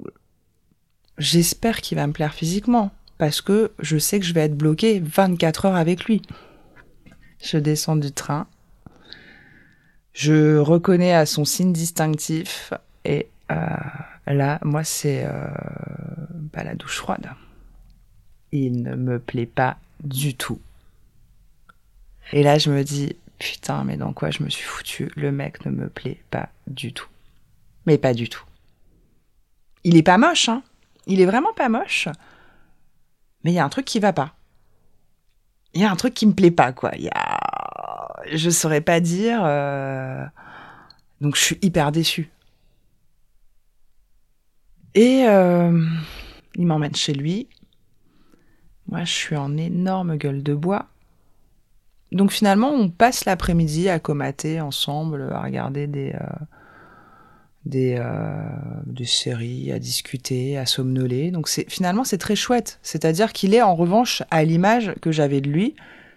j'espère 1.18 1.80
qu'il 1.80 1.96
va 1.96 2.06
me 2.06 2.12
plaire 2.12 2.34
physiquement 2.34 2.90
parce 3.18 3.40
que 3.40 3.72
je 3.80 3.98
sais 3.98 4.20
que 4.20 4.26
je 4.26 4.32
vais 4.32 4.42
être 4.42 4.56
bloquée 4.56 5.00
24 5.00 5.66
heures 5.66 5.76
avec 5.76 6.04
lui. 6.04 6.22
Je 7.42 7.58
descends 7.58 7.96
du 7.96 8.12
train. 8.12 8.46
Je 10.12 10.56
reconnais 10.56 11.12
à 11.12 11.26
son 11.26 11.44
signe 11.44 11.72
distinctif 11.72 12.72
et 13.04 13.28
euh, 13.50 13.56
là, 14.26 14.58
moi, 14.62 14.84
c'est 14.84 15.24
euh, 15.24 15.48
la 16.54 16.74
douche 16.74 16.98
froide. 16.98 17.30
Il 18.52 18.82
ne 18.82 18.94
me 18.94 19.18
plaît 19.18 19.46
pas 19.46 19.76
du 20.02 20.34
tout. 20.34 20.60
Et 22.32 22.42
là, 22.42 22.58
je 22.58 22.70
me 22.70 22.82
dis, 22.82 23.16
putain, 23.38 23.84
mais 23.84 23.96
dans 23.96 24.12
quoi 24.12 24.30
je 24.30 24.42
me 24.42 24.50
suis 24.50 24.64
foutu 24.64 25.10
Le 25.16 25.32
mec 25.32 25.64
ne 25.64 25.70
me 25.70 25.88
plaît 25.88 26.20
pas 26.30 26.48
du 26.66 26.92
tout. 26.92 27.08
Mais 27.86 27.98
pas 27.98 28.14
du 28.14 28.28
tout. 28.28 28.44
Il 29.84 29.96
est 29.96 30.02
pas 30.02 30.18
moche, 30.18 30.48
hein 30.48 30.62
il 31.08 31.20
est 31.20 31.26
vraiment 31.26 31.52
pas 31.54 31.68
moche. 31.68 32.08
Mais 33.42 33.50
il 33.50 33.54
y 33.54 33.58
a 33.58 33.64
un 33.64 33.68
truc 33.68 33.84
qui 33.84 33.98
va 33.98 34.12
pas. 34.12 34.34
Il 35.74 35.80
y 35.80 35.84
a 35.84 35.90
un 35.90 35.96
truc 35.96 36.14
qui 36.14 36.26
me 36.26 36.34
plaît 36.34 36.50
pas, 36.50 36.72
quoi. 36.72 36.90
Y 36.96 37.08
a... 37.12 37.38
Je 38.32 38.50
saurais 38.50 38.80
pas 38.80 39.00
dire. 39.00 39.40
Euh, 39.44 40.24
donc 41.20 41.34
je 41.34 41.42
suis 41.42 41.58
hyper 41.62 41.92
déçue. 41.92 42.30
Et 44.94 45.24
euh, 45.26 45.86
il 46.54 46.66
m'emmène 46.66 46.94
chez 46.94 47.14
lui. 47.14 47.48
Moi, 48.86 49.04
je 49.04 49.12
suis 49.12 49.36
en 49.36 49.56
énorme 49.56 50.16
gueule 50.16 50.42
de 50.42 50.54
bois. 50.54 50.86
Donc 52.10 52.32
finalement, 52.32 52.70
on 52.70 52.88
passe 52.88 53.24
l'après-midi 53.24 53.88
à 53.88 53.98
comater 53.98 54.60
ensemble, 54.60 55.30
à 55.32 55.42
regarder 55.42 55.86
des, 55.86 56.12
euh, 56.14 56.44
des, 57.68 57.96
euh, 57.98 58.32
des 58.86 59.04
séries, 59.04 59.70
à 59.70 59.78
discuter, 59.78 60.56
à 60.56 60.66
somnoler. 60.66 61.30
Donc 61.30 61.48
c'est 61.48 61.70
finalement 61.70 62.02
c'est 62.02 62.18
très 62.18 62.34
chouette. 62.34 62.80
C'est-à-dire 62.82 63.32
qu'il 63.32 63.54
est 63.54 63.62
en 63.62 63.76
revanche 63.76 64.22
à 64.30 64.42
l'image 64.42 64.94
que 65.02 65.12
j'avais 65.12 65.40
de 65.40 65.50
lui. 65.50 65.76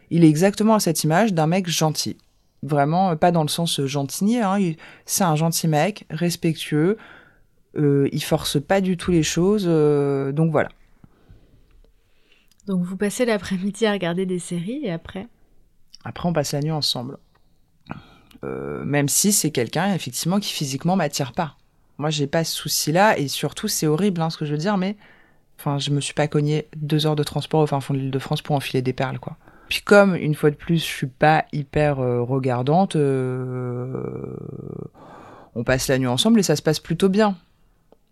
Il 0.10 0.24
est 0.24 0.30
exactement 0.30 0.76
à 0.76 0.80
cette 0.80 1.04
image 1.04 1.34
d'un 1.34 1.48
mec 1.48 1.68
gentil. 1.68 2.18
Vraiment 2.64 3.16
pas 3.18 3.32
dans 3.32 3.44
le 3.44 3.50
sens 3.50 3.86
gentil. 3.86 4.38
Hein. 4.38 4.58
C'est 5.06 5.24
un 5.24 5.36
gentil 5.36 5.68
mec, 5.68 6.06
respectueux. 6.10 6.98
Euh, 7.78 8.08
il 8.12 8.24
force 8.24 8.62
pas 8.62 8.82
du 8.82 8.96
tout 8.98 9.12
les 9.12 9.24
choses. 9.24 9.66
Euh, 9.68 10.32
donc 10.32 10.52
voilà. 10.52 10.70
Donc 12.66 12.84
vous 12.84 12.96
passez 12.96 13.26
l'après-midi 13.26 13.86
à 13.86 13.92
regarder 13.92 14.26
des 14.26 14.40
séries 14.40 14.82
et 14.84 14.92
après? 14.92 15.28
Après 16.06 16.30
on 16.30 16.34
passe 16.34 16.54
la 16.54 16.62
nuit 16.62 16.72
ensemble. 16.72 17.18
Euh, 18.44 18.84
même 18.84 19.08
si 19.08 19.32
c'est 19.32 19.52
quelqu'un 19.52 19.94
effectivement 19.94 20.40
qui 20.40 20.52
physiquement 20.52 20.96
m'attire 20.96 21.34
pas. 21.34 21.56
Moi, 21.98 22.10
j'ai 22.10 22.28
pas 22.28 22.44
ce 22.44 22.56
souci-là 22.56 23.18
et 23.20 23.28
surtout, 23.28 23.68
c'est 23.68 23.86
horrible 23.86 24.22
hein, 24.22 24.30
ce 24.30 24.38
que 24.38 24.46
je 24.46 24.52
veux 24.52 24.58
dire, 24.58 24.78
mais 24.78 24.96
enfin, 25.60 25.78
je 25.78 25.92
me 25.92 26.02
suis 26.02 26.16
pas 26.16 26.28
cogné 26.28 26.68
deux 26.76 27.06
heures 27.06 27.16
de 27.16 27.24
transport 27.24 27.62
au 27.62 27.68
fin 27.68 27.80
fond 27.80 27.94
de 27.94 28.00
l'île 28.00 28.12
de 28.12 28.20
France 28.20 28.42
pour 28.42 28.56
enfiler 28.56 28.82
des 28.82 28.94
perles, 28.94 29.20
quoi. 29.20 29.38
Puis 29.70 29.82
comme 29.84 30.16
une 30.16 30.36
fois 30.36 30.50
de 30.50 30.56
plus, 30.56 30.80
je 30.80 30.84
suis 30.84 31.08
pas 31.08 31.46
hyper 31.54 32.00
euh, 32.00 32.22
regardante, 32.22 32.98
euh, 32.98 34.36
on 35.56 35.64
passe 35.64 35.88
la 35.88 35.98
nuit 35.98 36.08
ensemble 36.08 36.40
et 36.40 36.44
ça 36.44 36.56
se 36.56 36.62
passe 36.62 36.80
plutôt 36.80 37.08
bien. 37.08 37.38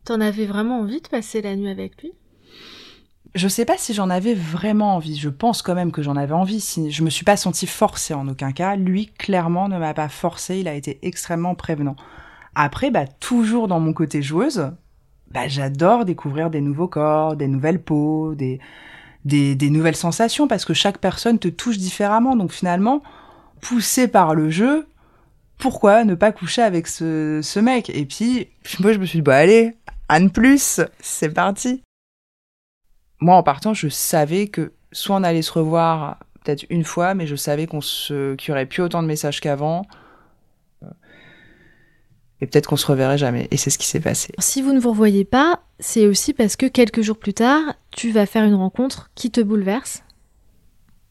T'en 0.06 0.22
avais 0.22 0.46
vraiment 0.46 0.80
envie 0.80 1.02
de 1.02 1.08
passer 1.08 1.42
la 1.42 1.56
nuit 1.56 1.70
avec 1.70 2.02
lui? 2.02 2.14
Je 3.36 3.48
sais 3.48 3.66
pas 3.66 3.78
si 3.78 3.94
j'en 3.94 4.10
avais 4.10 4.34
vraiment 4.34 4.96
envie. 4.96 5.18
Je 5.18 5.30
pense 5.30 5.62
quand 5.62 5.76
même 5.76 5.92
que 5.92 6.02
j'en 6.02 6.16
avais 6.16 6.34
envie. 6.34 6.60
Je 6.90 7.04
me 7.04 7.10
suis 7.10 7.26
pas 7.26 7.38
sentie 7.38 7.68
forcée 7.68 8.14
en 8.14 8.28
aucun 8.28 8.52
cas. 8.52 8.76
Lui, 8.76 9.08
clairement, 9.18 9.70
ne 9.70 9.78
m'a 9.78 9.94
pas 9.94 10.10
forcée. 10.10 10.58
Il 10.60 10.68
a 10.68 10.74
été 10.74 11.00
extrêmement 11.04 11.56
prévenant. 11.56 11.96
Après, 12.56 12.90
bah, 12.90 13.06
toujours 13.06 13.68
dans 13.68 13.80
mon 13.80 13.94
côté 13.94 14.22
joueuse, 14.22 14.72
bah, 15.32 15.48
j'adore 15.48 16.06
découvrir 16.06 16.50
des 16.50 16.62
nouveaux 16.62 16.88
corps, 16.88 17.36
des 17.36 17.48
nouvelles 17.48 17.82
peaux, 17.82 18.34
des, 18.34 18.60
des, 19.26 19.70
nouvelles 19.70 19.96
sensations 19.96 20.48
parce 20.48 20.66
que 20.66 20.74
chaque 20.74 20.98
personne 20.98 21.38
te 21.38 21.48
touche 21.48 21.78
différemment. 21.78 22.36
Donc 22.36 22.52
finalement, 22.52 23.04
poussé 23.62 24.08
par 24.08 24.34
le 24.34 24.50
jeu, 24.50 24.88
pourquoi 25.60 26.04
ne 26.04 26.16
pas 26.16 26.32
coucher 26.32 26.64
avec 26.64 26.88
ce, 26.88 27.42
ce 27.44 27.60
mec? 27.60 27.92
Et 27.92 28.06
puis, 28.06 28.48
je 28.64 28.82
me 28.82 29.06
suis 29.06 29.20
dit, 29.20 29.24
bah, 29.24 29.38
allez, 29.38 29.76
Anne 30.08 30.32
plus, 30.32 30.82
c'est 31.00 31.30
parti 31.30 31.84
moi, 33.20 33.36
en 33.36 33.44
partant, 33.44 33.74
je 33.74 33.90
savais 33.90 34.48
que 34.48 34.72
soit 34.92 35.16
on 35.16 35.24
allait 35.24 35.42
se 35.42 35.52
revoir 35.52 36.18
peut-être 36.44 36.66
une 36.70 36.84
fois, 36.84 37.14
mais 37.14 37.28
je 37.28 37.36
savais 37.36 37.68
qu'on 37.68 37.82
se, 37.82 38.36
qu'il 38.36 38.52
n'y 38.52 38.58
aurait 38.58 38.66
plus 38.66 38.82
autant 38.82 39.04
de 39.04 39.08
messages 39.08 39.42
qu'avant. 39.42 39.86
Et 42.42 42.48
peut-être 42.48 42.68
qu'on 42.68 42.78
se 42.78 42.88
reverrait 42.88 43.18
jamais. 43.18 43.50
Et 43.52 43.58
c'est 43.58 43.70
ce 43.70 43.78
qui 43.78 43.86
s'est 43.86 44.00
passé. 44.00 44.34
Si 44.40 44.62
vous 44.62 44.72
ne 44.72 44.80
vous 44.80 44.92
revoyez 44.92 45.26
pas, 45.26 45.62
c'est 45.80 46.08
aussi 46.08 46.34
parce 46.34 46.56
que 46.56 46.68
quelques 46.68 47.02
jours 47.02 47.20
plus 47.20 47.34
tard, 47.34 47.62
tu 47.92 48.12
vas 48.12 48.26
faire 48.26 48.46
une 48.46 48.56
rencontre 48.56 49.10
qui 49.14 49.30
te 49.30 49.42
bouleverse. 49.42 50.04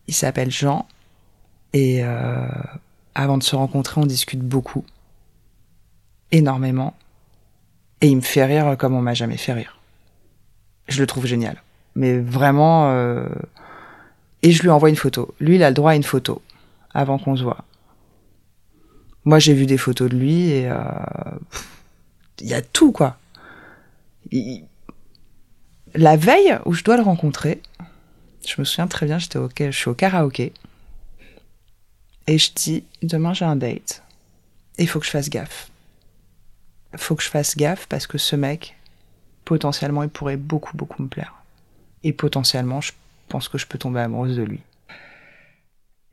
Il 0.06 0.14
s'appelle 0.14 0.50
Jean. 0.50 0.86
Et 1.74 2.02
euh, 2.02 2.46
avant 3.14 3.36
de 3.36 3.42
se 3.42 3.54
rencontrer, 3.54 4.00
on 4.00 4.06
discute 4.06 4.40
beaucoup. 4.40 4.86
Énormément. 6.32 6.94
Et 8.00 8.08
il 8.08 8.16
me 8.16 8.22
fait 8.22 8.46
rire 8.46 8.78
comme 8.78 8.94
on 8.94 9.02
m'a 9.02 9.12
jamais 9.12 9.36
fait 9.36 9.52
rire. 9.52 9.78
Je 10.88 11.00
le 11.00 11.06
trouve 11.06 11.26
génial 11.26 11.62
mais 11.98 12.18
vraiment. 12.20 12.90
Euh, 12.92 13.28
et 14.42 14.52
je 14.52 14.62
lui 14.62 14.70
envoie 14.70 14.88
une 14.88 14.96
photo. 14.96 15.34
Lui, 15.40 15.56
il 15.56 15.62
a 15.64 15.68
le 15.68 15.74
droit 15.74 15.90
à 15.90 15.94
une 15.96 16.04
photo 16.04 16.40
avant 16.94 17.18
qu'on 17.18 17.36
se 17.36 17.42
voit. 17.42 17.64
Moi, 19.24 19.40
j'ai 19.40 19.52
vu 19.52 19.66
des 19.66 19.76
photos 19.76 20.08
de 20.08 20.16
lui 20.16 20.50
et 20.50 20.70
euh, 20.70 20.78
il 22.40 22.46
y 22.46 22.54
a 22.54 22.62
tout 22.62 22.92
quoi. 22.92 23.18
La 25.94 26.16
veille 26.16 26.56
où 26.64 26.72
je 26.72 26.84
dois 26.84 26.96
le 26.96 27.02
rencontrer, 27.02 27.60
je 28.46 28.54
me 28.58 28.64
souviens 28.64 28.86
très 28.86 29.06
bien, 29.06 29.18
j'étais 29.18 29.38
au... 29.38 29.48
je 29.58 29.70
suis 29.70 29.88
au 29.88 29.94
karaoké 29.94 30.52
et 32.26 32.38
je 32.38 32.52
dis 32.54 32.84
demain 33.02 33.32
j'ai 33.32 33.44
un 33.44 33.56
date 33.56 34.02
et 34.76 34.82
il 34.84 34.88
faut 34.88 35.00
que 35.00 35.06
je 35.06 35.10
fasse 35.10 35.30
gaffe. 35.30 35.70
Il 36.92 36.98
faut 36.98 37.16
que 37.16 37.22
je 37.22 37.28
fasse 37.28 37.56
gaffe 37.56 37.86
parce 37.88 38.06
que 38.06 38.18
ce 38.18 38.36
mec, 38.36 38.76
potentiellement, 39.44 40.04
il 40.04 40.08
pourrait 40.08 40.36
beaucoup 40.36 40.76
beaucoup 40.76 41.02
me 41.02 41.08
plaire 41.08 41.37
et 42.04 42.12
potentiellement, 42.12 42.80
je 42.80 42.92
pense 43.28 43.48
que 43.48 43.58
je 43.58 43.66
peux 43.66 43.78
tomber 43.78 44.00
amoureuse 44.00 44.36
de 44.36 44.42
lui. 44.42 44.60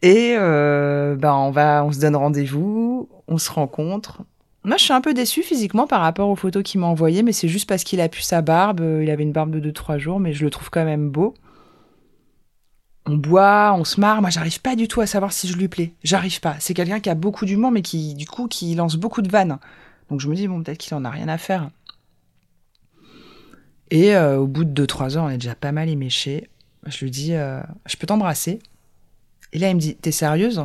Et 0.02 0.36
euh, 0.38 1.16
ben 1.16 1.34
on 1.34 1.52
va, 1.52 1.84
on 1.84 1.92
se 1.92 2.00
donne 2.00 2.16
rendez-vous, 2.16 3.10
on 3.28 3.38
se 3.38 3.52
rencontre. 3.52 4.22
Moi, 4.64 4.78
je 4.78 4.84
suis 4.84 4.94
un 4.94 5.02
peu 5.02 5.14
déçue 5.14 5.44
physiquement 5.44 5.86
par 5.86 6.02
rapport 6.02 6.28
aux 6.28 6.36
photos 6.36 6.64
qu'il 6.64 6.80
m'a 6.80 6.88
envoyées, 6.88 7.22
mais 7.22 7.34
c'est 7.34 7.48
juste 7.48 7.70
parce 7.70 7.84
qu'il 7.84 8.02
a 8.02 8.10
pu 8.10 8.22
sa 8.22 8.42
barbe. 8.42 8.82
Il 9.02 9.10
avait 9.12 9.24
une 9.24 9.32
barbe 9.32 9.52
de 9.52 9.72
2-3 9.72 10.00
jours, 10.00 10.20
mais 10.20 10.34
je 10.34 10.44
le 10.44 10.50
trouve 10.50 10.72
quand 10.72 10.86
même 10.86 11.10
beau. 11.10 11.36
On 13.06 13.16
boit, 13.16 13.76
on 13.78 13.84
se 13.84 14.00
marre. 14.00 14.22
Moi, 14.22 14.32
j'arrive 14.32 14.62
pas 14.62 14.76
du 14.76 14.88
tout 14.88 15.02
à 15.02 15.06
savoir 15.06 15.34
si 15.34 15.48
je 15.48 15.56
lui 15.56 15.68
plais. 15.68 15.94
J'arrive 16.04 16.40
pas. 16.40 16.56
C'est 16.60 16.74
quelqu'un 16.74 17.00
qui 17.00 17.12
a 17.12 17.16
beaucoup 17.16 17.46
d'humour, 17.46 17.70
mais 17.70 17.84
qui, 17.84 18.16
du 18.16 18.26
coup, 18.26 18.48
qui 18.48 18.74
lance 18.74 18.96
beaucoup 18.96 19.22
de 19.22 19.30
vannes. 19.30 19.60
Donc 20.10 20.20
je 20.20 20.28
me 20.28 20.36
dis, 20.36 20.48
bon, 20.48 20.64
peut-être 20.64 20.80
qu'il 20.80 20.96
en 20.96 21.06
a 21.06 21.12
rien 21.12 21.28
à 21.28 21.38
faire. 21.38 21.70
Et 23.92 24.16
euh, 24.16 24.38
au 24.38 24.48
bout 24.48 24.66
de 24.66 24.86
2-3 24.86 25.16
heures, 25.18 25.26
on 25.26 25.30
est 25.30 25.38
déjà 25.38 25.56
pas 25.56 25.72
mal 25.72 25.90
éméché. 25.90 26.50
Je 26.86 27.04
lui 27.04 27.12
dis, 27.12 27.34
euh, 27.34 27.62
je 27.86 27.96
peux 27.98 28.08
t'embrasser? 28.08 28.60
Et 29.54 29.60
là, 29.60 29.70
il 29.70 29.76
me 29.76 29.80
dit, 29.80 29.96
t'es 29.96 30.12
sérieuse 30.12 30.64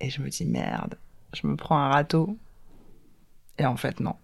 Et 0.00 0.10
je 0.10 0.20
me 0.22 0.28
dis, 0.28 0.44
merde, 0.44 0.96
je 1.34 1.46
me 1.46 1.56
prends 1.56 1.78
un 1.78 1.88
râteau. 1.88 2.36
Et 3.58 3.66
en 3.66 3.76
fait, 3.76 4.00
non. 4.00 4.14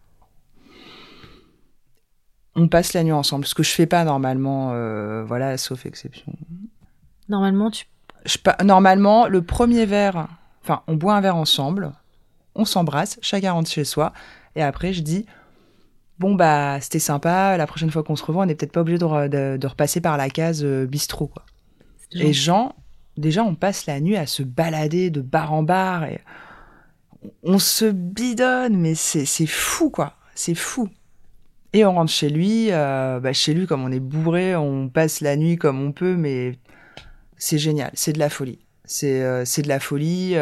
On 2.54 2.68
passe 2.68 2.94
la 2.94 3.02
nuit 3.04 3.12
ensemble, 3.12 3.44
ce 3.46 3.54
que 3.54 3.62
je 3.62 3.70
fais 3.70 3.86
pas 3.86 4.04
normalement, 4.04 4.72
euh, 4.72 5.24
voilà, 5.24 5.58
sauf 5.58 5.84
exception. 5.84 6.32
Normalement, 7.28 7.70
tu 7.70 7.84
je, 8.24 8.38
pa- 8.38 8.56
normalement, 8.64 9.28
le 9.28 9.42
premier 9.42 9.84
verre, 9.86 10.26
enfin, 10.62 10.82
on 10.88 10.94
boit 10.94 11.14
un 11.14 11.20
verre 11.20 11.36
ensemble, 11.36 11.92
on 12.54 12.64
s'embrasse, 12.64 13.18
chacun 13.22 13.52
rentre 13.52 13.70
chez 13.70 13.84
soi, 13.84 14.12
et 14.56 14.62
après, 14.62 14.92
je 14.92 15.02
dis, 15.02 15.26
bon, 16.18 16.34
bah, 16.34 16.78
c'était 16.80 16.98
sympa, 16.98 17.56
la 17.56 17.66
prochaine 17.66 17.90
fois 17.90 18.02
qu'on 18.02 18.16
se 18.16 18.24
revoit, 18.24 18.44
on 18.44 18.46
n'est 18.46 18.54
peut-être 18.54 18.72
pas 18.72 18.80
obligé 18.82 18.98
de, 18.98 19.28
de- 19.28 19.56
de 19.56 19.66
repasser 19.66 20.00
par 20.00 20.16
la 20.16 20.28
case 20.30 20.64
euh, 20.64 20.86
bistrot, 20.86 21.28
quoi. 21.28 21.44
Et 22.20 22.32
Jean, 22.32 22.74
déjà, 23.16 23.44
on 23.44 23.54
passe 23.54 23.86
la 23.86 24.00
nuit 24.00 24.16
à 24.16 24.26
se 24.26 24.42
balader 24.42 25.10
de 25.10 25.20
bar 25.20 25.52
en 25.52 25.62
bar, 25.62 26.04
et 26.04 26.20
on 27.42 27.58
se 27.58 27.86
bidonne, 27.86 28.76
mais 28.78 28.94
c'est 28.94 29.24
c'est 29.24 29.46
fou, 29.46 29.90
quoi. 29.90 30.14
C'est 30.34 30.54
fou. 30.54 30.88
Et 31.72 31.84
on 31.84 31.94
rentre 31.94 32.12
chez 32.12 32.30
lui, 32.30 32.68
euh, 32.72 33.20
bah, 33.20 33.32
chez 33.32 33.54
lui, 33.54 33.66
comme 33.66 33.84
on 33.84 33.92
est 33.92 34.00
bourré, 34.00 34.56
on 34.56 34.88
passe 34.88 35.20
la 35.20 35.36
nuit 35.36 35.56
comme 35.56 35.80
on 35.82 35.92
peut, 35.92 36.16
mais 36.16 36.58
c'est 37.36 37.58
génial, 37.58 37.90
c'est 37.94 38.12
de 38.14 38.18
la 38.18 38.30
folie. 38.30 38.60
C'est 38.84 39.22
euh, 39.22 39.44
c'est 39.44 39.62
de 39.62 39.68
la 39.68 39.80
folie. 39.80 40.34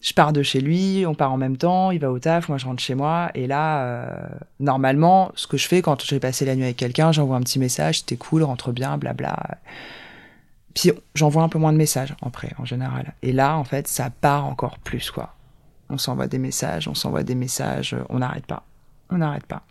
Je 0.00 0.12
pars 0.12 0.32
de 0.32 0.42
chez 0.42 0.60
lui, 0.60 1.04
on 1.06 1.14
part 1.14 1.32
en 1.32 1.36
même 1.36 1.56
temps, 1.56 1.90
il 1.90 1.98
va 2.00 2.10
au 2.10 2.18
taf, 2.18 2.48
moi 2.48 2.58
je 2.58 2.66
rentre 2.66 2.82
chez 2.82 2.94
moi. 2.94 3.30
Et 3.34 3.46
là, 3.46 3.84
euh, 3.84 4.26
normalement, 4.60 5.32
ce 5.34 5.46
que 5.46 5.56
je 5.56 5.66
fais 5.66 5.82
quand 5.82 6.04
j'ai 6.04 6.20
passé 6.20 6.44
la 6.44 6.54
nuit 6.54 6.64
avec 6.64 6.76
quelqu'un, 6.76 7.12
j'envoie 7.12 7.36
un 7.36 7.40
petit 7.40 7.58
message, 7.58 8.00
c'était 8.00 8.16
cool, 8.16 8.42
rentre 8.42 8.72
bien, 8.72 8.98
blabla. 8.98 9.36
Puis 10.74 10.92
j'envoie 11.14 11.42
un 11.42 11.48
peu 11.48 11.58
moins 11.58 11.72
de 11.72 11.78
messages 11.78 12.14
après, 12.22 12.52
en 12.58 12.64
général. 12.64 13.14
Et 13.22 13.32
là, 13.32 13.56
en 13.56 13.64
fait, 13.64 13.88
ça 13.88 14.10
part 14.10 14.44
encore 14.44 14.78
plus, 14.78 15.10
quoi. 15.10 15.34
On 15.88 15.98
s'envoie 15.98 16.26
des 16.26 16.38
messages, 16.38 16.88
on 16.88 16.94
s'envoie 16.94 17.22
des 17.22 17.34
messages, 17.34 17.96
on 18.10 18.18
n'arrête 18.18 18.46
pas. 18.46 18.62
On 19.10 19.18
n'arrête 19.18 19.46
pas. 19.46 19.62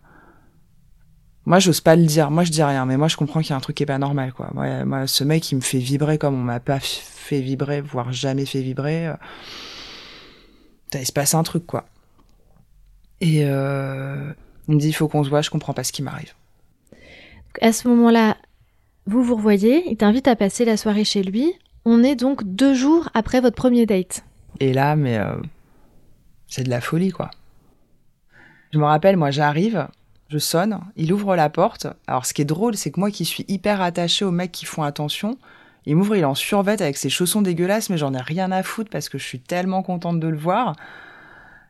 Moi, 1.45 1.59
j'ose 1.59 1.81
pas 1.81 1.95
le 1.95 2.05
dire. 2.05 2.31
Moi, 2.31 2.43
je 2.43 2.51
dis 2.51 2.63
rien, 2.63 2.85
mais 2.85 2.97
moi, 2.97 3.07
je 3.07 3.17
comprends 3.17 3.41
qu'il 3.41 3.51
y 3.51 3.53
a 3.53 3.57
un 3.57 3.59
truc 3.59 3.75
qui 3.75 3.83
est 3.83 3.85
pas 3.85 3.99
normal, 3.99 4.33
quoi. 4.33 4.49
Moi, 4.53 5.05
ce 5.05 5.23
mec, 5.23 5.51
il 5.51 5.55
me 5.57 5.61
fait 5.61 5.77
vibrer 5.77 6.17
comme 6.17 6.33
on 6.33 6.43
m'a 6.43 6.59
pas 6.59 6.79
fait 6.79 7.41
vibrer, 7.41 7.81
voire 7.81 8.11
jamais 8.11 8.45
fait 8.45 8.61
vibrer. 8.61 9.11
Putain, 10.95 11.01
Il 11.01 11.05
se 11.05 11.13
passe 11.13 11.33
un 11.33 11.43
truc, 11.43 11.65
quoi. 11.65 11.85
Et 13.21 13.45
euh, 13.45 14.31
il 14.67 14.75
me 14.75 14.79
dit, 14.79 14.89
il 14.89 14.93
faut 14.93 15.07
qu'on 15.07 15.23
se 15.23 15.29
voit, 15.29 15.41
je 15.41 15.49
comprends 15.49 15.73
pas 15.73 15.83
ce 15.83 15.91
qui 15.91 16.01
m'arrive. 16.01 16.33
À 17.61 17.71
ce 17.71 17.87
moment-là, 17.87 18.37
vous 19.05 19.23
vous 19.23 19.35
revoyez, 19.35 19.89
il 19.89 19.97
t'invite 19.97 20.27
à 20.27 20.35
passer 20.35 20.65
la 20.65 20.77
soirée 20.77 21.05
chez 21.05 21.23
lui. 21.23 21.53
On 21.85 22.03
est 22.03 22.15
donc 22.15 22.43
deux 22.43 22.73
jours 22.73 23.09
après 23.13 23.41
votre 23.41 23.55
premier 23.55 23.85
date. 23.85 24.23
Et 24.59 24.73
là, 24.73 24.95
mais 24.95 25.17
euh, 25.17 25.35
c'est 26.47 26.63
de 26.63 26.69
la 26.69 26.81
folie, 26.81 27.11
quoi. 27.11 27.31
Je 28.71 28.79
me 28.79 28.85
rappelle, 28.85 29.15
moi, 29.15 29.31
j'arrive, 29.31 29.87
je 30.29 30.37
sonne, 30.37 30.79
il 30.95 31.13
ouvre 31.13 31.35
la 31.35 31.49
porte. 31.49 31.87
Alors, 32.07 32.25
ce 32.25 32.33
qui 32.33 32.41
est 32.41 32.45
drôle, 32.45 32.75
c'est 32.75 32.91
que 32.91 32.99
moi 32.99 33.11
qui 33.11 33.23
suis 33.23 33.45
hyper 33.47 33.81
attachée 33.81 34.25
aux 34.25 34.31
mecs 34.31 34.51
qui 34.51 34.65
font 34.65 34.83
attention, 34.83 35.37
il 35.85 35.95
m'ouvre, 35.95 36.15
il 36.15 36.21
est 36.21 36.25
en 36.25 36.35
survêt 36.35 36.81
avec 36.81 36.97
ses 36.97 37.09
chaussons 37.09 37.41
dégueulasses, 37.41 37.89
mais 37.89 37.97
j'en 37.97 38.13
ai 38.13 38.21
rien 38.21 38.51
à 38.51 38.63
foutre 38.63 38.89
parce 38.89 39.09
que 39.09 39.17
je 39.17 39.25
suis 39.25 39.39
tellement 39.39 39.83
contente 39.83 40.19
de 40.19 40.27
le 40.27 40.37
voir. 40.37 40.75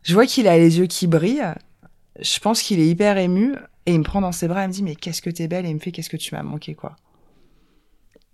Je 0.04 0.13
vois 0.13 0.25
qu'il 0.25 0.47
a 0.47 0.58
les 0.58 0.80
yeux 0.80 0.88
qui 0.88 1.08
brillent. 1.08 1.54
Je 2.19 2.39
pense 2.39 2.62
qu'il 2.62 2.80
est 2.80 2.88
hyper 2.88 3.17
ému. 3.17 3.56
Et 3.88 3.93
il 3.93 3.99
me 3.99 4.04
prend 4.04 4.21
dans 4.21 4.32
ses 4.32 4.47
bras 4.47 4.63
et 4.63 4.67
me 4.67 4.73
dit, 4.73 4.84
mais 4.84 4.95
qu'est-ce 4.95 5.21
que 5.21 5.30
t'es 5.30 5.47
belle? 5.47 5.65
Et 5.65 5.69
il 5.69 5.75
me 5.75 5.80
fait, 5.80 5.91
qu'est-ce 5.91 6.10
que 6.10 6.17
tu 6.17 6.34
m'as 6.34 6.43
manqué, 6.43 6.73
quoi. 6.73 6.95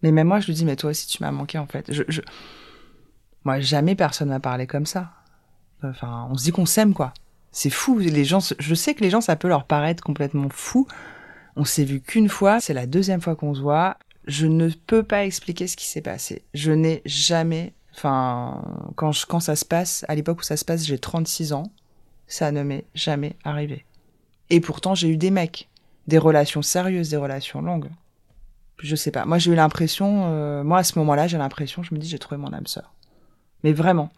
Mais 0.01 0.11
même 0.11 0.27
moi, 0.27 0.39
je 0.39 0.47
lui 0.47 0.53
dis, 0.53 0.65
mais 0.65 0.75
toi 0.75 0.91
aussi, 0.91 1.07
tu 1.07 1.21
m'as 1.21 1.31
manqué, 1.31 1.57
en 1.57 1.65
fait. 1.65 1.91
Moi, 3.43 3.59
jamais 3.59 3.95
personne 3.95 4.29
m'a 4.29 4.39
parlé 4.39 4.67
comme 4.67 4.85
ça. 4.85 5.11
Enfin, 5.83 6.27
on 6.29 6.37
se 6.37 6.43
dit 6.43 6.51
qu'on 6.51 6.65
s'aime, 6.65 6.93
quoi. 6.93 7.13
C'est 7.51 7.69
fou. 7.69 7.97
Les 7.99 8.23
gens, 8.23 8.39
je 8.57 8.75
sais 8.75 8.93
que 8.93 9.01
les 9.01 9.09
gens, 9.09 9.19
ça 9.19 9.35
peut 9.35 9.49
leur 9.49 9.65
paraître 9.65 10.03
complètement 10.03 10.47
fou. 10.49 10.87
On 11.57 11.65
s'est 11.65 11.83
vu 11.83 12.01
qu'une 12.01 12.29
fois. 12.29 12.61
C'est 12.61 12.73
la 12.73 12.85
deuxième 12.85 13.19
fois 13.19 13.35
qu'on 13.35 13.53
se 13.53 13.61
voit. 13.61 13.97
Je 14.25 14.45
ne 14.47 14.69
peux 14.69 15.03
pas 15.03 15.25
expliquer 15.25 15.67
ce 15.67 15.75
qui 15.75 15.87
s'est 15.87 16.01
passé. 16.01 16.43
Je 16.53 16.71
n'ai 16.71 17.01
jamais, 17.05 17.73
enfin, 17.95 18.61
quand, 18.95 19.11
quand 19.27 19.39
ça 19.39 19.55
se 19.55 19.65
passe, 19.65 20.05
à 20.07 20.15
l'époque 20.15 20.39
où 20.39 20.43
ça 20.43 20.57
se 20.57 20.65
passe, 20.65 20.85
j'ai 20.85 20.99
36 20.99 21.53
ans. 21.53 21.71
Ça 22.27 22.51
ne 22.51 22.63
m'est 22.63 22.85
jamais 22.95 23.35
arrivé. 23.43 23.85
Et 24.49 24.61
pourtant, 24.61 24.95
j'ai 24.95 25.09
eu 25.09 25.17
des 25.17 25.31
mecs. 25.31 25.69
Des 26.07 26.17
relations 26.17 26.61
sérieuses, 26.61 27.09
des 27.09 27.17
relations 27.17 27.61
longues. 27.61 27.89
Je 28.79 28.95
sais 28.95 29.11
pas. 29.11 29.25
Moi, 29.25 29.37
j'ai 29.37 29.51
eu 29.51 29.55
l'impression, 29.55 30.25
euh, 30.25 30.63
moi, 30.63 30.79
à 30.79 30.83
ce 30.83 30.97
moment-là, 30.99 31.27
j'ai 31.27 31.37
l'impression, 31.37 31.83
je 31.83 31.93
me 31.93 31.99
dis, 31.99 32.09
j'ai 32.09 32.19
trouvé 32.19 32.37
mon 32.37 32.51
âme 32.53 32.67
sœur. 32.67 32.93
Mais 33.63 33.73
vraiment. 33.73 34.11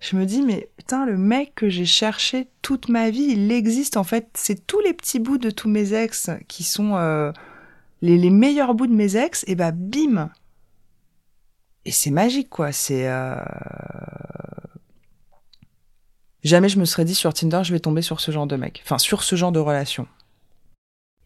Je 0.00 0.16
me 0.16 0.24
dis, 0.24 0.42
mais 0.42 0.70
putain, 0.78 1.04
le 1.04 1.18
mec 1.18 1.54
que 1.54 1.68
j'ai 1.68 1.84
cherché 1.84 2.48
toute 2.62 2.88
ma 2.88 3.10
vie, 3.10 3.28
il 3.32 3.52
existe 3.52 3.98
en 3.98 4.04
fait. 4.04 4.28
C'est 4.34 4.66
tous 4.66 4.80
les 4.80 4.94
petits 4.94 5.18
bouts 5.18 5.38
de 5.38 5.50
tous 5.50 5.68
mes 5.68 5.92
ex 5.92 6.30
qui 6.48 6.64
sont 6.64 6.96
euh, 6.96 7.32
les, 8.02 8.30
meilleurs 8.30 8.74
bouts 8.74 8.86
de 8.86 8.94
mes 8.94 9.16
ex, 9.16 9.44
et 9.46 9.54
bah 9.54 9.72
bim 9.72 10.30
Et 11.84 11.90
c'est 11.90 12.10
magique, 12.10 12.48
quoi. 12.48 12.72
C'est. 12.72 13.08
euh, 13.08 13.36
Jamais 16.42 16.70
je 16.70 16.78
me 16.78 16.86
serais 16.86 17.04
dit 17.04 17.14
sur 17.14 17.34
Tinder, 17.34 17.60
je 17.64 17.72
vais 17.72 17.80
tomber 17.80 18.00
sur 18.02 18.20
ce 18.20 18.30
genre 18.30 18.46
de 18.46 18.56
mec. 18.56 18.80
Enfin, 18.84 18.96
sur 18.98 19.22
ce 19.22 19.36
genre 19.36 19.52
de 19.52 19.58
relation. 19.58 20.06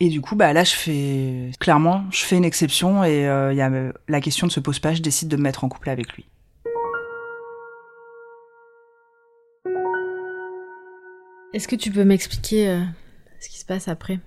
Et 0.01 0.09
du 0.09 0.21
coup, 0.21 0.35
bah 0.35 0.53
là, 0.53 0.65
je 0.65 0.75
fais. 0.75 1.51
Clairement, 1.61 2.05
je 2.11 2.25
fais 2.25 2.37
une 2.37 2.45
exception 2.45 3.05
et 3.05 3.29
euh, 3.29 3.93
la 4.09 4.21
question 4.21 4.49
ne 4.49 4.51
se 4.51 4.59
pose 4.59 4.81
pas, 4.81 4.93
je 4.93 5.03
décide 5.03 5.29
de 5.29 5.37
me 5.37 5.43
mettre 5.43 5.63
en 5.63 5.69
couple 5.69 5.89
avec 5.91 6.13
lui. 6.15 6.27
Est-ce 11.53 11.69
que 11.69 11.77
tu 11.77 11.93
peux 11.93 12.05
m'expliquer 12.05 12.69
euh, 12.69 12.81
ce 13.41 13.49
qui 13.49 13.61
se 13.61 13.65
passe 13.65 13.87
après? 13.87 14.19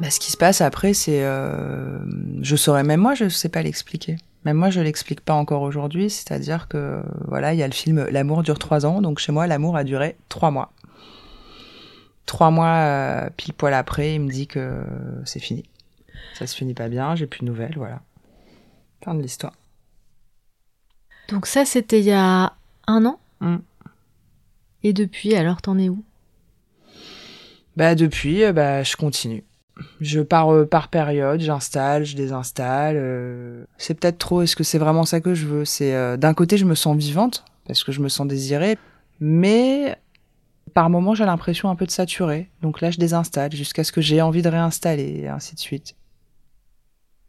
Bah, 0.00 0.10
ce 0.10 0.18
qui 0.18 0.30
se 0.30 0.36
passe 0.36 0.60
après, 0.60 0.94
c'est. 0.94 1.22
euh, 1.22 1.98
je 2.40 2.56
saurais, 2.56 2.82
même 2.82 3.00
moi, 3.00 3.14
je 3.14 3.28
sais 3.28 3.48
pas 3.48 3.62
l'expliquer. 3.62 4.16
Même 4.44 4.56
moi, 4.56 4.70
je 4.70 4.80
l'explique 4.80 5.20
pas 5.20 5.34
encore 5.34 5.62
aujourd'hui. 5.62 6.08
C'est-à-dire 6.08 6.68
que, 6.68 7.02
voilà, 7.28 7.52
il 7.52 7.58
y 7.58 7.62
a 7.62 7.66
le 7.66 7.74
film 7.74 8.06
L'amour 8.10 8.42
dure 8.42 8.58
trois 8.58 8.86
ans. 8.86 9.02
Donc, 9.02 9.18
chez 9.18 9.32
moi, 9.32 9.46
l'amour 9.46 9.76
a 9.76 9.84
duré 9.84 10.16
trois 10.30 10.50
mois. 10.50 10.72
Trois 12.24 12.50
mois, 12.50 12.76
euh, 12.76 13.30
pile 13.36 13.52
poil 13.52 13.74
après, 13.74 14.14
il 14.14 14.20
me 14.20 14.30
dit 14.30 14.46
que 14.46 14.82
c'est 15.26 15.40
fini. 15.40 15.64
Ça 16.38 16.46
se 16.46 16.56
finit 16.56 16.74
pas 16.74 16.88
bien, 16.88 17.14
j'ai 17.16 17.26
plus 17.26 17.40
de 17.40 17.46
nouvelles, 17.46 17.74
voilà. 17.76 18.00
Fin 19.04 19.14
de 19.14 19.20
l'histoire. 19.20 19.52
Donc 21.28 21.46
ça, 21.46 21.64
c'était 21.64 22.00
il 22.00 22.06
y 22.06 22.12
a 22.12 22.54
un 22.86 23.04
an 23.04 23.18
Mm. 23.40 23.56
Et 24.82 24.92
depuis, 24.92 25.34
alors 25.34 25.60
t'en 25.62 25.78
es 25.78 25.88
où? 25.88 26.04
Bah, 27.76 27.94
depuis, 27.94 28.44
euh, 28.44 28.52
bah, 28.52 28.82
je 28.82 28.96
continue. 28.96 29.44
Je 30.00 30.20
pars 30.20 30.52
euh, 30.52 30.66
par 30.66 30.88
période, 30.88 31.40
j'installe, 31.40 32.04
je 32.04 32.16
désinstalle. 32.16 32.96
euh, 32.98 33.64
C'est 33.78 33.94
peut-être 33.94 34.18
trop. 34.18 34.42
Est-ce 34.42 34.56
que 34.56 34.64
c'est 34.64 34.78
vraiment 34.78 35.04
ça 35.04 35.20
que 35.20 35.34
je 35.34 35.46
veux? 35.46 35.64
C'est 35.64 35.94
euh, 35.94 36.16
d'un 36.16 36.34
côté, 36.34 36.56
je 36.56 36.64
me 36.64 36.74
sens 36.74 36.96
vivante 36.96 37.44
parce 37.66 37.84
que 37.84 37.92
je 37.92 38.00
me 38.00 38.08
sens 38.08 38.26
désirée, 38.26 38.78
mais 39.20 39.96
par 40.74 40.88
moments, 40.90 41.14
j'ai 41.14 41.24
l'impression 41.24 41.68
un 41.70 41.76
peu 41.76 41.86
de 41.86 41.90
saturer. 41.90 42.48
Donc 42.62 42.80
là, 42.80 42.90
je 42.90 42.98
désinstalle 42.98 43.52
jusqu'à 43.52 43.84
ce 43.84 43.92
que 43.92 44.00
j'ai 44.00 44.22
envie 44.22 44.42
de 44.42 44.48
réinstaller, 44.48 45.20
et 45.22 45.28
ainsi 45.28 45.54
de 45.54 45.60
suite. 45.60 45.94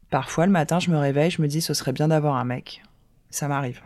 Parfois, 0.10 0.46
le 0.46 0.52
matin, 0.52 0.80
je 0.80 0.90
me 0.92 0.98
réveille, 0.98 1.32
je 1.32 1.42
me 1.42 1.48
dis, 1.48 1.62
ce 1.62 1.74
serait 1.74 1.94
bien 1.94 2.08
d'avoir 2.08 2.36
un 2.36 2.44
mec. 2.44 2.82
Ça 3.30 3.48
m'arrive. 3.48 3.82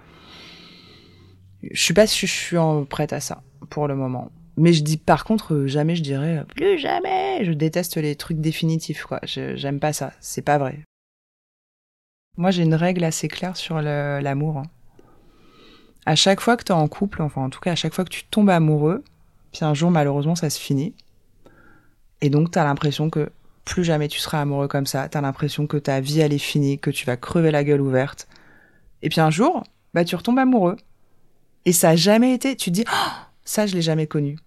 Je 1.72 1.82
suis 1.82 1.94
pas 1.94 2.06
je 2.06 2.26
suis 2.26 2.58
en- 2.58 2.86
prête 2.86 3.14
à 3.14 3.20
ça 3.20 3.42
pour 3.70 3.88
le 3.88 3.96
moment. 3.96 4.32
Mais 4.58 4.72
je 4.74 4.84
dis 4.84 4.98
par 4.98 5.26
contre 5.26 5.54
euh, 5.54 5.68
jamais 5.68 5.96
je 5.96 6.04
dirais 6.04 6.38
euh, 6.40 6.44
plus 6.44 6.78
jamais. 6.80 7.44
Je 7.44 7.52
déteste 7.52 7.98
les 7.98 8.16
trucs 8.16 8.40
définitifs 8.40 9.04
quoi. 9.04 9.20
J'aime 9.24 9.80
pas 9.80 9.94
ça. 9.94 10.14
C'est 10.22 10.42
pas 10.42 10.58
vrai. 10.58 10.80
Moi 12.38 12.52
j'ai 12.52 12.64
une 12.64 12.76
règle 12.76 13.04
assez 13.04 13.28
claire 13.28 13.58
sur 13.58 13.82
l'amour. 13.82 14.58
hein. 14.60 14.64
À 16.06 16.16
chaque 16.16 16.40
fois 16.42 16.56
que 16.58 16.64
tu 16.64 16.72
es 16.72 16.76
en 16.76 16.88
couple, 16.88 17.22
enfin 17.22 17.42
en 17.44 17.50
tout 17.50 17.60
cas 17.60 17.72
à 17.72 17.76
chaque 17.76 17.94
fois 17.94 18.04
que 18.06 18.10
tu 18.10 18.24
tombes 18.26 18.50
amoureux, 18.50 19.04
puis 19.52 19.66
un 19.66 19.74
jour 19.74 19.92
malheureusement 19.92 20.36
ça 20.36 20.50
se 20.50 20.60
finit. 20.60 20.94
Et 22.22 22.30
donc 22.30 22.52
t'as 22.52 22.64
l'impression 22.64 23.10
que 23.10 23.30
plus 23.66 23.84
jamais 23.84 24.08
tu 24.08 24.20
seras 24.20 24.42
amoureux 24.42 24.68
comme 24.68 24.86
ça. 24.86 25.10
T'as 25.10 25.22
l'impression 25.22 25.66
que 25.68 25.78
ta 25.78 26.00
vie 26.00 26.20
elle 26.22 26.34
est 26.34 26.38
finie, 26.38 26.80
que 26.80 26.92
tu 26.92 27.06
vas 27.06 27.18
crever 27.18 27.52
la 27.52 27.64
gueule 27.64 27.82
ouverte. 27.82 28.28
Et 29.02 29.10
puis 29.10 29.20
un 29.22 29.32
jour, 29.32 29.64
bah 29.94 30.06
tu 30.06 30.16
retombes 30.16 30.40
amoureux. 30.40 30.78
Et 31.66 31.74
ça 31.74 31.90
a 31.90 31.96
jamais 31.96 32.34
été. 32.34 32.56
Tu 32.56 32.70
te 32.70 32.76
dis, 32.76 32.86
Oh, 32.88 33.12
ça 33.44 33.66
je 33.66 33.74
l'ai 33.76 33.82
jamais 33.82 34.08
connu. 34.08 34.38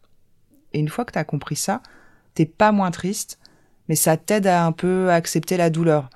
Et 0.73 0.81
une 0.81 0.89
fois 0.89 1.05
que 1.05 1.13
t'as 1.13 1.25
compris 1.25 1.57
ça, 1.57 1.83
t'es 2.35 2.47
pas 2.47 2.73
moins 2.73 2.91
triste, 2.91 3.39
mais 3.89 3.95
ça 3.95 4.17
t'aide 4.17 4.47
à 4.47 4.65
un 4.65 4.73
peu 4.73 5.11
accepter 5.11 5.57
la 5.57 5.71
douleur. 5.71 6.11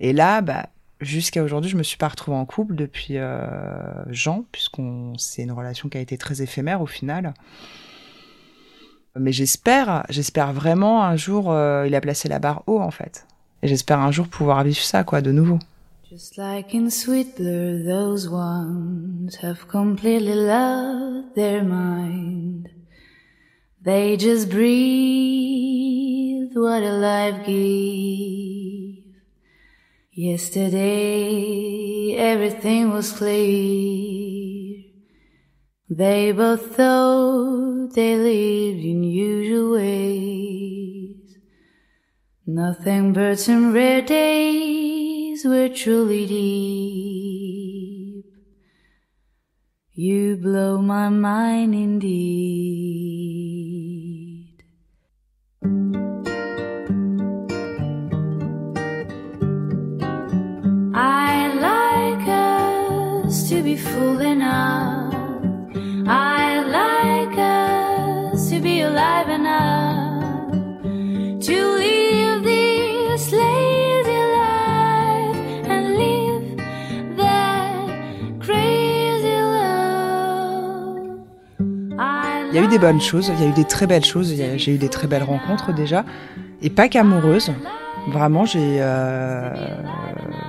Et 0.00 0.12
là, 0.12 0.40
bah, 0.40 0.68
jusqu'à 1.00 1.42
aujourd'hui, 1.42 1.70
je 1.70 1.76
me 1.76 1.82
suis 1.82 1.96
pas 1.96 2.08
retrouvée 2.08 2.36
en 2.36 2.46
couple 2.46 2.74
depuis 2.74 3.18
euh, 3.18 3.38
Jean, 4.10 4.44
puisqu'on 4.52 5.12
c'est 5.18 5.42
une 5.42 5.52
relation 5.52 5.88
qui 5.88 5.98
a 5.98 6.00
été 6.00 6.16
très 6.16 6.42
éphémère 6.42 6.80
au 6.80 6.86
final. 6.86 7.34
Mais 9.18 9.32
j'espère, 9.32 10.06
j'espère 10.08 10.52
vraiment 10.52 11.04
un 11.04 11.16
jour, 11.16 11.52
euh, 11.52 11.86
il 11.86 11.94
a 11.94 12.00
placé 12.00 12.28
la 12.28 12.38
barre 12.38 12.62
haut 12.66 12.80
en 12.80 12.90
fait. 12.90 13.26
Et 13.62 13.68
j'espère 13.68 14.00
un 14.00 14.10
jour 14.10 14.26
pouvoir 14.26 14.64
vivre 14.64 14.80
ça, 14.80 15.04
quoi, 15.04 15.20
de 15.20 15.32
nouveau. 15.32 15.58
Just 16.10 16.36
like 16.36 16.74
in 16.74 16.88
those 16.88 18.28
ones 18.28 19.30
have 19.42 19.66
completely 19.66 20.34
lost 20.34 21.34
their 21.34 21.64
mind. 21.64 22.68
They 23.84 24.16
just 24.16 24.48
breathe 24.48 26.52
what 26.54 26.84
a 26.84 26.92
life 26.92 27.44
gives. 27.44 28.98
Yesterday 30.12 32.14
everything 32.16 32.92
was 32.92 33.10
clear. 33.10 34.84
They 35.90 36.30
both 36.30 36.76
thought 36.76 37.90
they 37.94 38.16
lived 38.16 38.84
in 38.84 39.02
usual 39.02 39.72
ways. 39.72 41.38
Nothing 42.46 43.12
but 43.12 43.40
some 43.40 43.72
rare 43.72 44.02
days 44.02 45.44
were 45.44 45.68
truly 45.68 46.26
deep. 46.26 48.26
You 49.94 50.36
blow 50.36 50.80
my 50.80 51.08
mind 51.08 51.74
indeed. 51.74 53.01
Il 82.52 82.56
y 82.56 82.58
a 82.58 82.64
eu 82.64 82.68
des 82.68 82.78
bonnes 82.78 83.00
choses, 83.00 83.32
il 83.34 83.42
y 83.42 83.46
a 83.46 83.48
eu 83.48 83.54
des 83.54 83.64
très 83.64 83.86
belles 83.86 84.04
choses, 84.04 84.34
j'ai 84.36 84.74
eu 84.74 84.76
des 84.76 84.90
très 84.90 85.06
belles 85.06 85.22
rencontres 85.22 85.72
déjà, 85.72 86.04
et 86.60 86.68
pas 86.68 86.88
qu'amoureuses. 86.88 87.50
Vraiment, 88.08 88.44
j'ai 88.44 88.76
euh, 88.80 89.54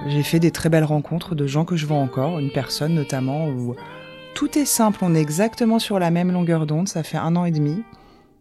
j'ai 0.07 0.23
fait 0.23 0.39
des 0.39 0.51
très 0.51 0.69
belles 0.69 0.83
rencontres 0.83 1.35
de 1.35 1.47
gens 1.47 1.65
que 1.65 1.75
je 1.75 1.85
vois 1.85 1.97
encore, 1.97 2.39
une 2.39 2.51
personne 2.51 2.93
notamment 2.93 3.47
où 3.47 3.75
tout 4.35 4.57
est 4.57 4.65
simple, 4.65 4.99
on 5.01 5.15
est 5.15 5.21
exactement 5.21 5.79
sur 5.79 5.99
la 5.99 6.11
même 6.11 6.31
longueur 6.31 6.65
d'onde, 6.65 6.89
ça 6.89 7.03
fait 7.03 7.17
un 7.17 7.35
an 7.35 7.45
et 7.45 7.51
demi, 7.51 7.83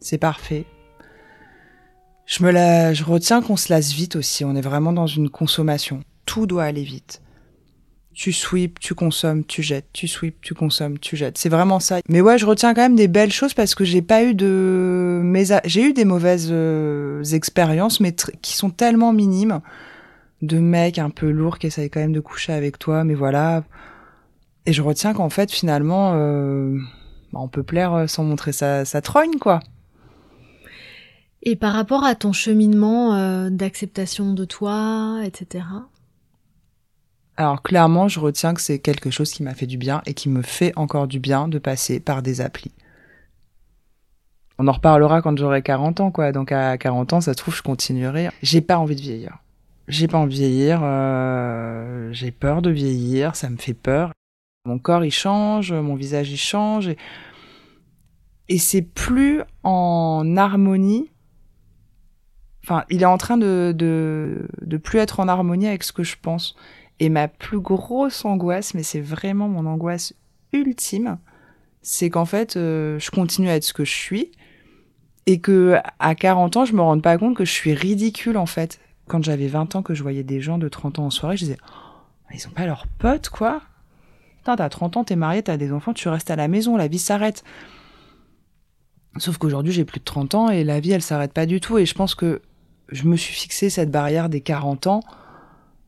c'est 0.00 0.18
parfait. 0.18 0.64
Je 2.26 2.42
me 2.44 2.50
la, 2.50 2.94
je 2.94 3.04
retiens 3.04 3.42
qu'on 3.42 3.56
se 3.56 3.72
lasse 3.72 3.92
vite 3.92 4.16
aussi, 4.16 4.44
on 4.44 4.56
est 4.56 4.62
vraiment 4.62 4.92
dans 4.92 5.06
une 5.06 5.28
consommation, 5.28 6.02
tout 6.26 6.46
doit 6.46 6.64
aller 6.64 6.82
vite. 6.84 7.20
Tu 8.14 8.32
sweeps, 8.32 8.78
tu 8.78 8.94
consommes, 8.94 9.42
tu 9.44 9.62
jettes, 9.62 9.88
tu 9.94 10.06
sweeps, 10.06 10.38
tu 10.42 10.52
consommes, 10.52 10.98
tu 10.98 11.16
jettes. 11.16 11.38
C'est 11.38 11.48
vraiment 11.48 11.80
ça. 11.80 12.00
Mais 12.10 12.20
ouais, 12.20 12.36
je 12.36 12.44
retiens 12.44 12.74
quand 12.74 12.82
même 12.82 12.94
des 12.94 13.08
belles 13.08 13.32
choses 13.32 13.54
parce 13.54 13.74
que 13.74 13.84
j'ai 13.84 14.02
pas 14.02 14.22
eu 14.22 14.34
de 14.34 15.22
mésa- 15.24 15.62
j'ai 15.64 15.82
eu 15.82 15.94
des 15.94 16.04
mauvaises 16.04 16.50
euh, 16.50 17.24
expériences 17.24 18.00
mais 18.00 18.14
qui 18.42 18.54
sont 18.54 18.68
tellement 18.68 19.14
minimes 19.14 19.62
de 20.42 20.58
mecs 20.58 20.98
un 20.98 21.10
peu 21.10 21.30
lourds 21.30 21.58
qui 21.58 21.68
essayent 21.68 21.90
quand 21.90 22.00
même 22.00 22.12
de 22.12 22.20
coucher 22.20 22.52
avec 22.52 22.78
toi 22.78 23.04
mais 23.04 23.14
voilà. 23.14 23.64
Et 24.66 24.72
je 24.72 24.82
retiens 24.82 25.14
qu'en 25.14 25.30
fait 25.30 25.50
finalement 25.50 26.12
euh, 26.14 26.76
bah, 27.32 27.40
on 27.40 27.48
peut 27.48 27.62
plaire 27.62 27.94
euh, 27.94 28.06
sans 28.06 28.24
montrer 28.24 28.52
sa, 28.52 28.84
sa 28.84 29.00
trogne 29.00 29.38
quoi. 29.40 29.60
Et 31.44 31.56
par 31.56 31.72
rapport 31.72 32.04
à 32.04 32.14
ton 32.14 32.32
cheminement 32.32 33.14
euh, 33.14 33.50
d'acceptation 33.50 34.32
de 34.32 34.44
toi, 34.44 35.20
etc. 35.24 35.64
Alors 37.36 37.62
clairement, 37.62 38.06
je 38.06 38.20
retiens 38.20 38.54
que 38.54 38.60
c'est 38.60 38.78
quelque 38.78 39.10
chose 39.10 39.32
qui 39.32 39.42
m'a 39.42 39.54
fait 39.54 39.66
du 39.66 39.76
bien 39.76 40.02
et 40.06 40.14
qui 40.14 40.28
me 40.28 40.42
fait 40.42 40.72
encore 40.76 41.08
du 41.08 41.18
bien 41.18 41.48
de 41.48 41.58
passer 41.58 41.98
par 41.98 42.22
des 42.22 42.40
applis. 42.40 42.72
On 44.58 44.68
en 44.68 44.72
reparlera 44.72 45.22
quand 45.22 45.36
j'aurai 45.36 45.62
40 45.62 46.00
ans, 46.00 46.10
quoi. 46.12 46.30
Donc 46.30 46.52
à 46.52 46.78
40 46.78 47.14
ans, 47.14 47.20
ça 47.20 47.32
se 47.32 47.38
trouve, 47.38 47.56
je 47.56 47.62
continuerai. 47.62 48.28
J'ai 48.42 48.60
pas 48.60 48.78
envie 48.78 48.94
de 48.94 49.00
vieillir. 49.00 49.38
J'ai 49.92 50.08
pas 50.08 50.16
envie 50.16 50.36
de 50.38 50.40
vieillir. 50.40 50.80
euh, 50.82 52.10
J'ai 52.12 52.30
peur 52.30 52.62
de 52.62 52.70
vieillir. 52.70 53.36
Ça 53.36 53.50
me 53.50 53.58
fait 53.58 53.74
peur. 53.74 54.12
Mon 54.64 54.78
corps, 54.78 55.04
il 55.04 55.10
change. 55.10 55.70
Mon 55.72 55.94
visage, 55.94 56.30
il 56.30 56.38
change. 56.38 56.88
Et, 58.48 58.58
c'est 58.58 58.80
plus 58.82 59.42
en 59.64 60.34
harmonie. 60.36 61.10
Enfin, 62.64 62.84
il 62.88 63.02
est 63.02 63.06
en 63.06 63.18
train 63.18 63.36
de, 63.36 63.74
de, 63.76 64.48
de 64.62 64.76
plus 64.78 64.98
être 64.98 65.20
en 65.20 65.28
harmonie 65.28 65.66
avec 65.66 65.82
ce 65.82 65.92
que 65.92 66.04
je 66.04 66.16
pense. 66.20 66.56
Et 66.98 67.10
ma 67.10 67.28
plus 67.28 67.60
grosse 67.60 68.24
angoisse, 68.24 68.72
mais 68.72 68.82
c'est 68.82 69.00
vraiment 69.00 69.48
mon 69.48 69.66
angoisse 69.66 70.14
ultime, 70.52 71.18
c'est 71.82 72.08
qu'en 72.08 72.24
fait, 72.26 72.56
euh, 72.56 72.98
je 72.98 73.10
continue 73.10 73.48
à 73.48 73.56
être 73.56 73.64
ce 73.64 73.72
que 73.72 73.84
je 73.84 73.92
suis 73.92 74.30
et 75.26 75.40
que 75.40 75.76
à 75.98 76.14
40 76.14 76.56
ans, 76.56 76.64
je 76.64 76.74
me 76.74 76.80
rende 76.80 77.02
pas 77.02 77.18
compte 77.18 77.36
que 77.36 77.44
je 77.44 77.50
suis 77.52 77.74
ridicule 77.74 78.36
en 78.38 78.46
fait. 78.46 78.78
Quand 79.08 79.22
j'avais 79.22 79.48
20 79.48 79.76
ans, 79.76 79.82
que 79.82 79.94
je 79.94 80.02
voyais 80.02 80.22
des 80.22 80.40
gens 80.40 80.58
de 80.58 80.68
30 80.68 80.98
ans 80.98 81.06
en 81.06 81.10
soirée, 81.10 81.36
je 81.36 81.44
disais, 81.44 81.58
Oh, 81.68 82.32
ils 82.34 82.46
ont 82.46 82.52
pas 82.52 82.66
leurs 82.66 82.86
potes 82.86 83.28
quoi? 83.28 83.62
T'as 84.44 84.68
30 84.68 84.96
ans, 84.96 85.04
t'es 85.04 85.16
marié, 85.16 85.42
t'as 85.42 85.56
des 85.56 85.72
enfants, 85.72 85.92
tu 85.92 86.08
restes 86.08 86.30
à 86.30 86.36
la 86.36 86.48
maison, 86.48 86.76
la 86.76 86.88
vie 86.88 86.98
s'arrête. 86.98 87.44
Sauf 89.18 89.38
qu'aujourd'hui, 89.38 89.72
j'ai 89.72 89.84
plus 89.84 90.00
de 90.00 90.04
30 90.04 90.34
ans 90.34 90.48
et 90.48 90.64
la 90.64 90.80
vie, 90.80 90.92
elle 90.92 91.02
s'arrête 91.02 91.32
pas 91.32 91.46
du 91.46 91.60
tout. 91.60 91.78
Et 91.78 91.86
je 91.86 91.94
pense 91.94 92.14
que 92.14 92.40
je 92.88 93.04
me 93.04 93.16
suis 93.16 93.34
fixé 93.34 93.70
cette 93.70 93.90
barrière 93.90 94.28
des 94.28 94.40
40 94.40 94.86
ans. 94.86 95.00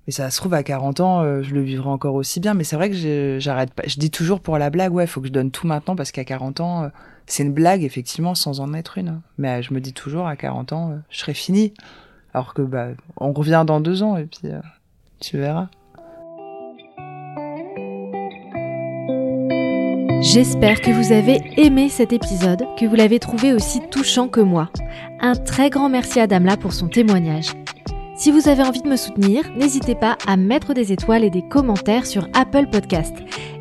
Mais 0.07 0.13
ça 0.13 0.31
se 0.31 0.37
trouve, 0.37 0.53
à 0.53 0.63
40 0.63 1.01
ans, 1.01 1.23
euh, 1.23 1.43
je 1.43 1.55
le 1.55 1.63
vivrai 1.63 1.89
encore 1.89 2.15
aussi 2.15 2.39
bien. 2.39 2.55
Mais 2.55 2.65
c'est 2.65 2.77
vrai 2.77 2.91
que 2.91 3.39
j'arrête 3.41 3.73
pas. 3.73 3.85
Je 3.87 3.99
dis 3.99 4.11
toujours 4.11 4.41
pour 4.41 4.59
la 4.59 4.69
blague, 4.69 4.93
ouais, 4.93 5.07
faut 5.07 5.21
que 5.21 5.29
je 5.29 5.33
donne 5.33 5.51
tout 5.51 5.67
maintenant 5.67 5.97
parce 5.97 6.13
qu'à 6.13 6.25
40 6.25 6.61
ans, 6.61 6.83
euh, 6.85 6.89
c'est 7.27 7.43
une 7.43 7.55
blague, 7.55 7.83
effectivement, 7.83 8.35
sans 8.35 8.61
en 8.61 8.75
être 8.75 8.99
une. 8.99 9.23
Mais 9.39 9.61
euh, 9.61 9.63
je 9.63 9.73
me 9.73 9.81
dis 9.81 9.95
toujours, 9.95 10.27
à 10.27 10.37
40 10.37 10.73
ans, 10.73 10.99
je 11.09 11.19
serai 11.19 11.35
fini. 11.35 11.73
Alors 12.35 12.53
que, 12.53 12.63
bah, 12.63 12.89
on 13.17 13.33
revient 13.33 13.65
dans 13.67 13.81
deux 13.81 14.03
ans 14.03 14.17
et 14.17 14.25
puis 14.25 14.51
euh, 14.51 14.61
tu 15.21 15.39
verras. 15.39 15.69
J'espère 20.21 20.81
que 20.81 20.91
vous 20.91 21.13
avez 21.13 21.39
aimé 21.57 21.89
cet 21.89 22.13
épisode, 22.13 22.65
que 22.79 22.87
vous 22.87 22.97
l'avez 22.97 23.21
trouvé 23.21 23.53
aussi 23.53 23.81
touchant 23.91 24.27
que 24.27 24.41
moi. 24.41 24.71
Un 25.21 25.35
très 25.35 25.71
grand 25.71 25.89
merci 25.89 26.19
à 26.19 26.27
Damla 26.27 26.57
pour 26.57 26.73
son 26.73 26.89
témoignage. 26.89 27.53
Si 28.17 28.31
vous 28.31 28.49
avez 28.49 28.63
envie 28.63 28.81
de 28.81 28.89
me 28.89 28.97
soutenir, 28.97 29.43
n'hésitez 29.57 29.95
pas 29.95 30.17
à 30.27 30.37
mettre 30.37 30.73
des 30.73 30.93
étoiles 30.93 31.25
et 31.25 31.31
des 31.31 31.47
commentaires 31.47 32.07
sur 32.07 32.27
Apple 32.33 32.69
Podcast. 32.71 33.15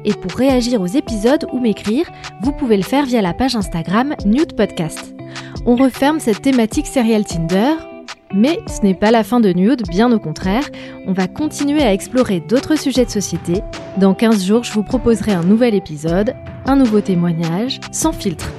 Et 0.05 0.13
pour 0.13 0.31
réagir 0.31 0.81
aux 0.81 0.87
épisodes 0.87 1.45
ou 1.51 1.59
m'écrire, 1.59 2.09
vous 2.41 2.53
pouvez 2.53 2.77
le 2.77 2.83
faire 2.83 3.05
via 3.05 3.21
la 3.21 3.33
page 3.33 3.55
Instagram 3.55 4.15
Nude 4.25 4.55
Podcast. 4.55 5.13
On 5.65 5.75
referme 5.75 6.19
cette 6.19 6.41
thématique 6.41 6.87
serial 6.87 7.25
Tinder, 7.25 7.73
mais 8.33 8.59
ce 8.67 8.81
n'est 8.81 8.93
pas 8.93 9.11
la 9.11 9.23
fin 9.23 9.39
de 9.39 9.53
Nude, 9.53 9.83
bien 9.89 10.11
au 10.11 10.19
contraire. 10.19 10.69
On 11.07 11.13
va 11.13 11.27
continuer 11.27 11.83
à 11.83 11.93
explorer 11.93 12.39
d'autres 12.39 12.75
sujets 12.75 13.05
de 13.05 13.09
société. 13.09 13.61
Dans 13.97 14.13
15 14.13 14.45
jours, 14.45 14.63
je 14.63 14.73
vous 14.73 14.83
proposerai 14.83 15.33
un 15.33 15.43
nouvel 15.43 15.75
épisode, 15.75 16.35
un 16.65 16.75
nouveau 16.75 17.01
témoignage, 17.01 17.79
sans 17.91 18.13
filtre. 18.13 18.49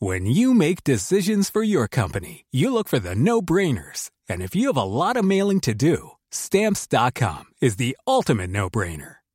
When 0.00 0.26
you 0.26 0.52
make 0.52 0.84
decisions 0.84 1.48
for 1.48 1.62
your 1.62 1.88
company, 1.88 2.44
you 2.50 2.70
look 2.70 2.88
for 2.88 2.98
the 2.98 3.14
no 3.14 3.40
brainers. 3.40 4.10
And 4.28 4.42
if 4.42 4.54
you 4.54 4.66
have 4.66 4.76
a 4.76 4.84
lot 4.84 5.16
of 5.16 5.24
mailing 5.24 5.60
to 5.60 5.72
do, 5.72 6.10
stamps.com 6.30 7.44
is 7.62 7.76
the 7.76 7.96
ultimate 8.06 8.50
no 8.50 8.68
brainer. 8.68 9.23